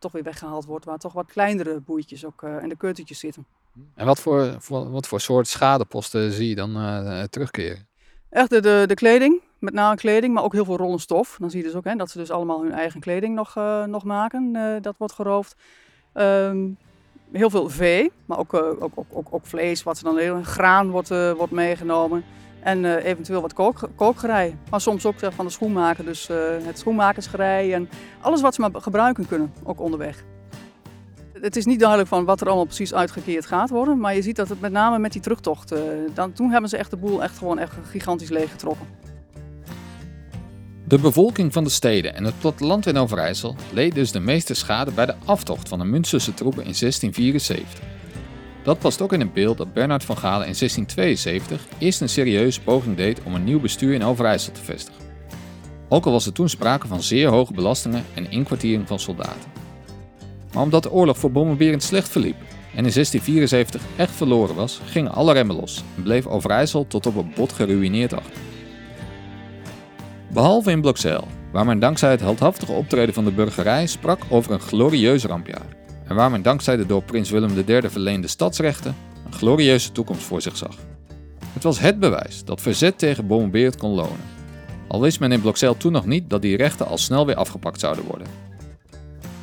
toch 0.03 0.13
weer 0.13 0.23
weggehaald 0.23 0.65
wordt. 0.65 0.85
Waar 0.85 0.99
toch 0.99 1.13
wat 1.13 1.27
kleinere 1.27 1.81
boeitjes 1.81 2.25
ook 2.25 2.43
eh, 2.43 2.57
en 2.63 2.69
de 2.69 2.77
keutertjes 2.77 3.19
zitten. 3.19 3.47
En 3.95 4.07
wat 4.07 4.21
voor, 4.21 4.57
voor, 4.59 4.91
wat 4.91 5.07
voor 5.07 5.21
soort 5.21 5.49
schadeposten 5.49 6.33
zie 6.33 6.49
je 6.49 6.55
dan 6.55 6.77
eh, 6.77 7.23
terugkeren? 7.23 7.87
Echt 8.31 8.51
de, 8.51 8.61
de, 8.61 8.85
de 8.87 8.95
kleding, 8.95 9.41
met 9.59 9.75
name 9.75 9.97
kleding, 9.97 10.35
maar 10.35 10.43
ook 10.45 10.53
heel 10.53 10.65
veel 10.65 10.77
rollen 10.77 11.01
stof. 11.01 11.37
Dan 11.41 11.51
zie 11.51 11.61
je 11.61 11.67
dus 11.67 11.75
ook 11.75 11.85
hè, 11.85 11.95
dat 11.95 12.11
ze 12.11 12.19
dus 12.19 12.31
allemaal 12.31 12.63
hun 12.63 12.73
eigen 12.73 13.01
kleding 13.01 13.35
nog, 13.35 13.57
eh, 13.57 13.85
nog 13.85 14.05
maken. 14.05 14.57
eh, 14.57 14.83
dat 14.83 14.95
wordt 14.99 15.15
geroofd. 15.15 15.57
Ehm, 16.13 16.69
heel 17.33 17.51
veel 17.51 17.69
vee, 17.69 18.13
maar 18.27 18.39
ook, 18.39 18.55
eh, 18.55 18.61
ook, 18.61 18.93
ook, 18.95 19.07
ook, 19.11 19.27
ook 19.31 19.47
vlees, 19.47 19.83
wat 19.83 19.99
ze 19.99 20.05
dan 20.05 20.19
heel 20.19 20.43
graan 20.43 20.91
wordt, 20.91 21.11
eh, 21.11 21.33
wordt 21.33 21.53
meegenomen. 21.53 22.25
En 22.63 22.85
eh, 22.85 23.05
eventueel 23.05 23.41
wat 23.41 23.53
kook, 23.53 23.89
kookgerei. 23.95 24.57
Maar 24.71 24.81
soms 24.81 25.07
ook 25.07 25.19
zeg, 25.19 25.35
van 25.35 25.45
de 25.45 25.51
schoenmaker, 25.51 26.05
dus 26.05 26.29
eh, 26.29 26.37
het 26.63 26.79
schoenmakersgerei 26.79 27.73
en 27.73 27.89
alles 28.21 28.41
wat 28.41 28.55
ze 28.55 28.61
maar 28.61 28.71
gebruiken 28.75 29.27
kunnen, 29.27 29.53
ook 29.63 29.81
onderweg. 29.81 30.25
Het 31.41 31.57
is 31.57 31.65
niet 31.65 31.79
duidelijk 31.79 32.09
van 32.09 32.25
wat 32.25 32.41
er 32.41 32.47
allemaal 32.47 32.65
precies 32.65 32.95
uitgekeerd 32.95 33.47
gaat 33.47 33.71
worden, 33.71 33.99
maar 33.99 34.15
je 34.15 34.23
ziet 34.23 34.37
dat 34.37 34.49
het 34.49 34.61
met 34.61 34.73
name 34.73 34.99
met 34.99 35.13
die 35.13 35.21
terugtocht, 35.21 35.73
eh, 35.73 35.81
dan, 36.15 36.33
toen 36.33 36.51
hebben 36.51 36.71
ze 36.71 36.77
echt 36.77 36.91
de 36.91 36.97
boel 36.97 37.23
echt 37.23 37.39
gewoon 37.39 37.59
echt 37.59 37.75
gigantisch 37.91 38.31
leeggetrokken. 38.31 38.87
De 40.85 40.99
bevolking 40.99 41.53
van 41.53 41.65
de 41.65 41.71
steden 41.71 42.15
en 42.15 42.25
het 42.25 42.39
platteland 42.39 42.87
in 42.87 42.97
Overijssel 42.97 43.57
leed 43.73 43.95
dus 43.95 44.13
de 44.13 44.21
meeste 44.21 44.55
schade 44.55 44.91
bij 44.91 45.07
de 45.07 45.15
aftocht 45.25 45.69
van 45.69 45.79
de 45.79 45.85
Münsterse 45.85 46.35
troepen 46.35 46.65
in 46.65 46.75
1674. 46.79 48.02
Dat 48.63 48.79
past 48.79 49.01
ook 49.01 49.13
in 49.13 49.21
het 49.21 49.33
beeld 49.33 49.59
dat 49.59 49.73
Bernard 49.73 50.05
van 50.05 50.17
Galen 50.17 50.47
in 50.47 50.55
1672 50.59 51.67
eerst 51.79 52.01
een 52.01 52.09
serieuze 52.09 52.61
poging 52.61 52.97
deed 52.97 53.23
om 53.23 53.35
een 53.35 53.45
nieuw 53.45 53.61
bestuur 53.61 53.95
in 53.95 54.05
Overijssel 54.05 54.53
te 54.53 54.63
vestigen. 54.63 55.01
Ook 55.89 56.07
al 56.07 56.13
was 56.13 56.27
er 56.27 56.33
toen 56.33 56.49
sprake 56.49 56.87
van 56.87 57.03
zeer 57.03 57.29
hoge 57.29 57.53
belastingen 57.53 58.05
en 58.15 58.31
inkwartiering 58.31 58.89
van 58.89 58.99
soldaten. 58.99 59.51
Maar 60.53 60.63
omdat 60.63 60.83
de 60.83 60.93
oorlog 60.93 61.19
voor 61.19 61.33
Bommenberend 61.33 61.83
slecht 61.83 62.09
verliep 62.09 62.37
en 62.75 62.85
in 62.85 62.93
1674 62.93 63.83
echt 63.97 64.11
verloren 64.15 64.55
was, 64.55 64.81
gingen 64.85 65.13
alle 65.13 65.33
remmen 65.33 65.57
los 65.57 65.83
en 65.97 66.03
bleef 66.03 66.27
Overijssel 66.27 66.87
tot 66.87 67.07
op 67.07 67.17
het 67.17 67.35
bot 67.35 67.53
geruïneerd 67.53 68.13
achter. 68.13 68.41
Behalve 70.33 70.71
in 70.71 70.81
Blokzeil, 70.81 71.29
waar 71.53 71.67
men 71.67 71.79
dankzij 71.79 72.11
het 72.11 72.21
heldhaftige 72.21 72.73
optreden 72.73 73.15
van 73.15 73.25
de 73.25 73.33
burgerij 73.33 73.87
sprak 73.87 74.21
over 74.29 74.53
een 74.53 74.61
glorieus 74.61 75.25
rampjaar. 75.25 75.82
En 76.07 76.15
waar 76.15 76.31
men 76.31 76.43
dankzij 76.43 76.77
de 76.77 76.87
door 76.87 77.03
prins 77.03 77.31
Willem 77.31 77.65
III 77.67 77.89
verleende 77.89 78.29
stadsrechten 78.29 78.95
een 79.27 79.33
glorieuze 79.33 79.93
toekomst 79.93 80.23
voor 80.23 80.43
zich 80.43 80.57
zag. 80.57 80.77
Het 81.53 81.63
was 81.63 81.79
het 81.79 82.01
bewijs 82.01 82.45
dat 82.45 82.61
verzet 82.61 82.99
tegen 82.99 83.27
Bommenbeert 83.27 83.77
kon 83.77 83.91
lonen. 83.91 84.31
Al 84.89 85.01
wist 85.01 85.21
men 85.21 85.33
in 85.33 85.41
Blokzeil 85.41 85.77
toen 85.77 85.93
nog 85.93 86.07
niet 86.07 86.31
dat 86.31 86.43
die 86.43 86.57
rechten 86.57 86.87
al 86.87 86.99
snel 86.99 87.27
weer 87.27 87.35
afgepakt 87.35 87.81
zouden 87.81 88.05
worden. 88.05 88.27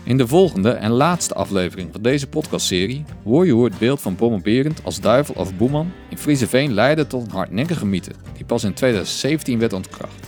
In 0.04 0.18
de 0.18 0.28
volgende 0.28 0.72
en 0.72 0.92
laatste 0.92 1.34
aflevering 1.34 1.90
van 1.92 2.02
deze 2.02 2.28
podcastserie 2.28 3.06
hoor 3.24 3.46
je 3.46 3.52
hoe 3.52 3.66
het 3.66 3.78
beeld 3.78 4.02
van 4.02 4.16
Bommenberend 4.16 4.84
als 4.84 5.02
duivel 5.02 5.36
of 5.38 5.56
boeman 5.56 5.92
in 6.10 6.18
Frieseveen 6.18 6.74
leidde 6.74 7.08
tot 7.08 7.26
een 7.26 7.32
hardnekkige 7.32 7.86
mythe 7.86 8.12
die 8.36 8.46
pas 8.46 8.64
in 8.64 8.74
2017 8.74 9.60
werd 9.60 9.74
ontkracht. 9.74 10.28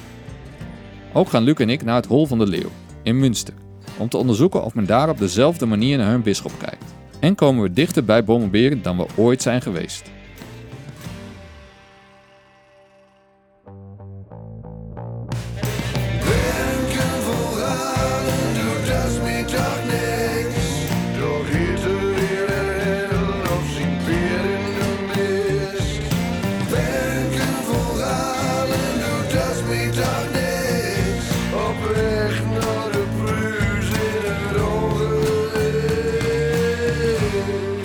Ook 1.14 1.30
gaan 1.30 1.44
Luc 1.44 1.56
en 1.56 1.70
ik 1.70 1.84
naar 1.84 1.96
het 1.96 2.06
Hol 2.06 2.26
van 2.26 2.38
de 2.38 2.48
Leeuw 2.48 2.72
in 3.04 3.20
Münster 3.20 3.54
om 4.02 4.10
te 4.10 4.18
onderzoeken 4.18 4.64
of 4.64 4.74
men 4.74 4.86
daar 4.86 5.10
op 5.10 5.18
dezelfde 5.18 5.66
manier 5.66 5.98
naar 5.98 6.12
hun 6.12 6.22
bisschop 6.22 6.52
kijkt. 6.60 6.84
En 7.20 7.36
komen 7.36 7.64
we 7.64 7.74
dichter 7.74 8.06
bij 8.06 8.24
Bommenberend 8.24 8.84
dan 8.84 8.98
we 8.98 9.06
ooit 9.16 9.42
zijn 9.42 9.62
geweest. 9.62 10.10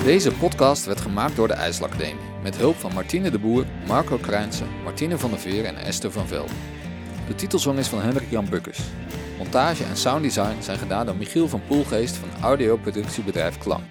Deze 0.07 0.33
podcast 0.33 0.85
werd 0.85 1.01
gemaakt 1.01 1.37
door 1.37 1.49
de 1.49 1.55
IJsselacademie 1.55 2.25
met 2.42 2.57
hulp 2.57 2.77
van 2.77 2.95
Martine 2.95 3.31
de 3.31 3.38
Boer, 3.38 3.64
Marco 3.87 4.16
Kruijnsen, 4.16 4.66
Martine 4.85 5.19
van 5.19 5.31
der 5.31 5.38
Veer 5.38 5.64
en 5.64 5.77
Esther 5.77 6.12
van 6.12 6.27
Vel. 6.27 6.47
De 7.27 7.35
titelsong 7.35 7.79
is 7.79 7.88
van 7.88 8.01
Hendrik 8.01 8.31
Jan 8.31 8.49
Bukkers. 8.51 8.81
Montage 9.38 9.85
en 9.85 9.97
sounddesign 9.97 10.61
zijn 10.61 10.79
gedaan 10.79 11.07
door 11.07 11.16
Michiel 11.16 11.49
van 11.49 11.62
Poelgeest 11.69 12.16
van 12.16 12.29
audioproductiebedrijf 12.42 13.59
Klank. 13.59 13.90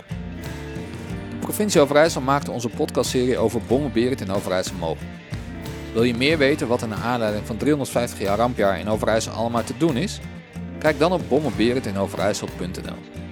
De 1.30 1.38
provincie 1.39 1.82
Overijssel 1.82 2.21
maakte 2.21 2.51
onze 2.51 2.69
podcastserie 2.69 3.38
over 3.38 3.62
Bommenberend 3.67 4.21
in 4.21 4.32
Overijssel 4.32 4.75
mogelijk. 4.75 5.12
Wil 5.93 6.04
je 6.04 6.15
meer 6.15 6.38
weten 6.38 6.67
wat 6.67 6.82
er 6.82 6.88
naar 6.88 7.04
aanleiding 7.04 7.45
van 7.45 7.58
350 7.58 8.19
jaar 8.19 8.38
rampjaar 8.38 8.80
in 8.80 8.89
Overijssel 8.89 9.34
allemaal 9.34 9.63
te 9.63 9.78
doen 9.78 9.97
is? 9.97 10.19
Kijk 10.80 10.99
dan 10.99 11.12
op 11.12 11.21
bommenberendinoverijssel.nl. 11.30 13.25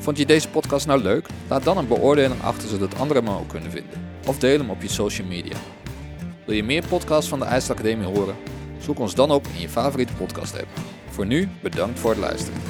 Vond 0.00 0.18
je 0.18 0.26
deze 0.26 0.48
podcast 0.48 0.86
nou 0.86 1.02
leuk? 1.02 1.26
Laat 1.48 1.64
dan 1.64 1.78
een 1.78 1.88
beoordeling 1.88 2.42
achter 2.42 2.68
zodat 2.68 2.98
anderen 2.98 3.24
hem 3.24 3.34
ook 3.34 3.48
kunnen 3.48 3.70
vinden. 3.70 4.08
Of 4.26 4.38
deel 4.38 4.58
hem 4.58 4.70
op 4.70 4.82
je 4.82 4.88
social 4.88 5.26
media. 5.26 5.56
Wil 6.46 6.54
je 6.54 6.62
meer 6.62 6.86
podcasts 6.88 7.28
van 7.28 7.38
de 7.38 7.44
IJsselacademie 7.44 8.06
horen? 8.06 8.36
Zoek 8.78 8.98
ons 8.98 9.14
dan 9.14 9.30
op 9.30 9.46
in 9.54 9.60
je 9.60 9.68
favoriete 9.68 10.12
podcast 10.12 10.60
app. 10.60 10.68
Voor 11.10 11.26
nu, 11.26 11.48
bedankt 11.62 11.98
voor 11.98 12.10
het 12.10 12.18
luisteren. 12.18 12.60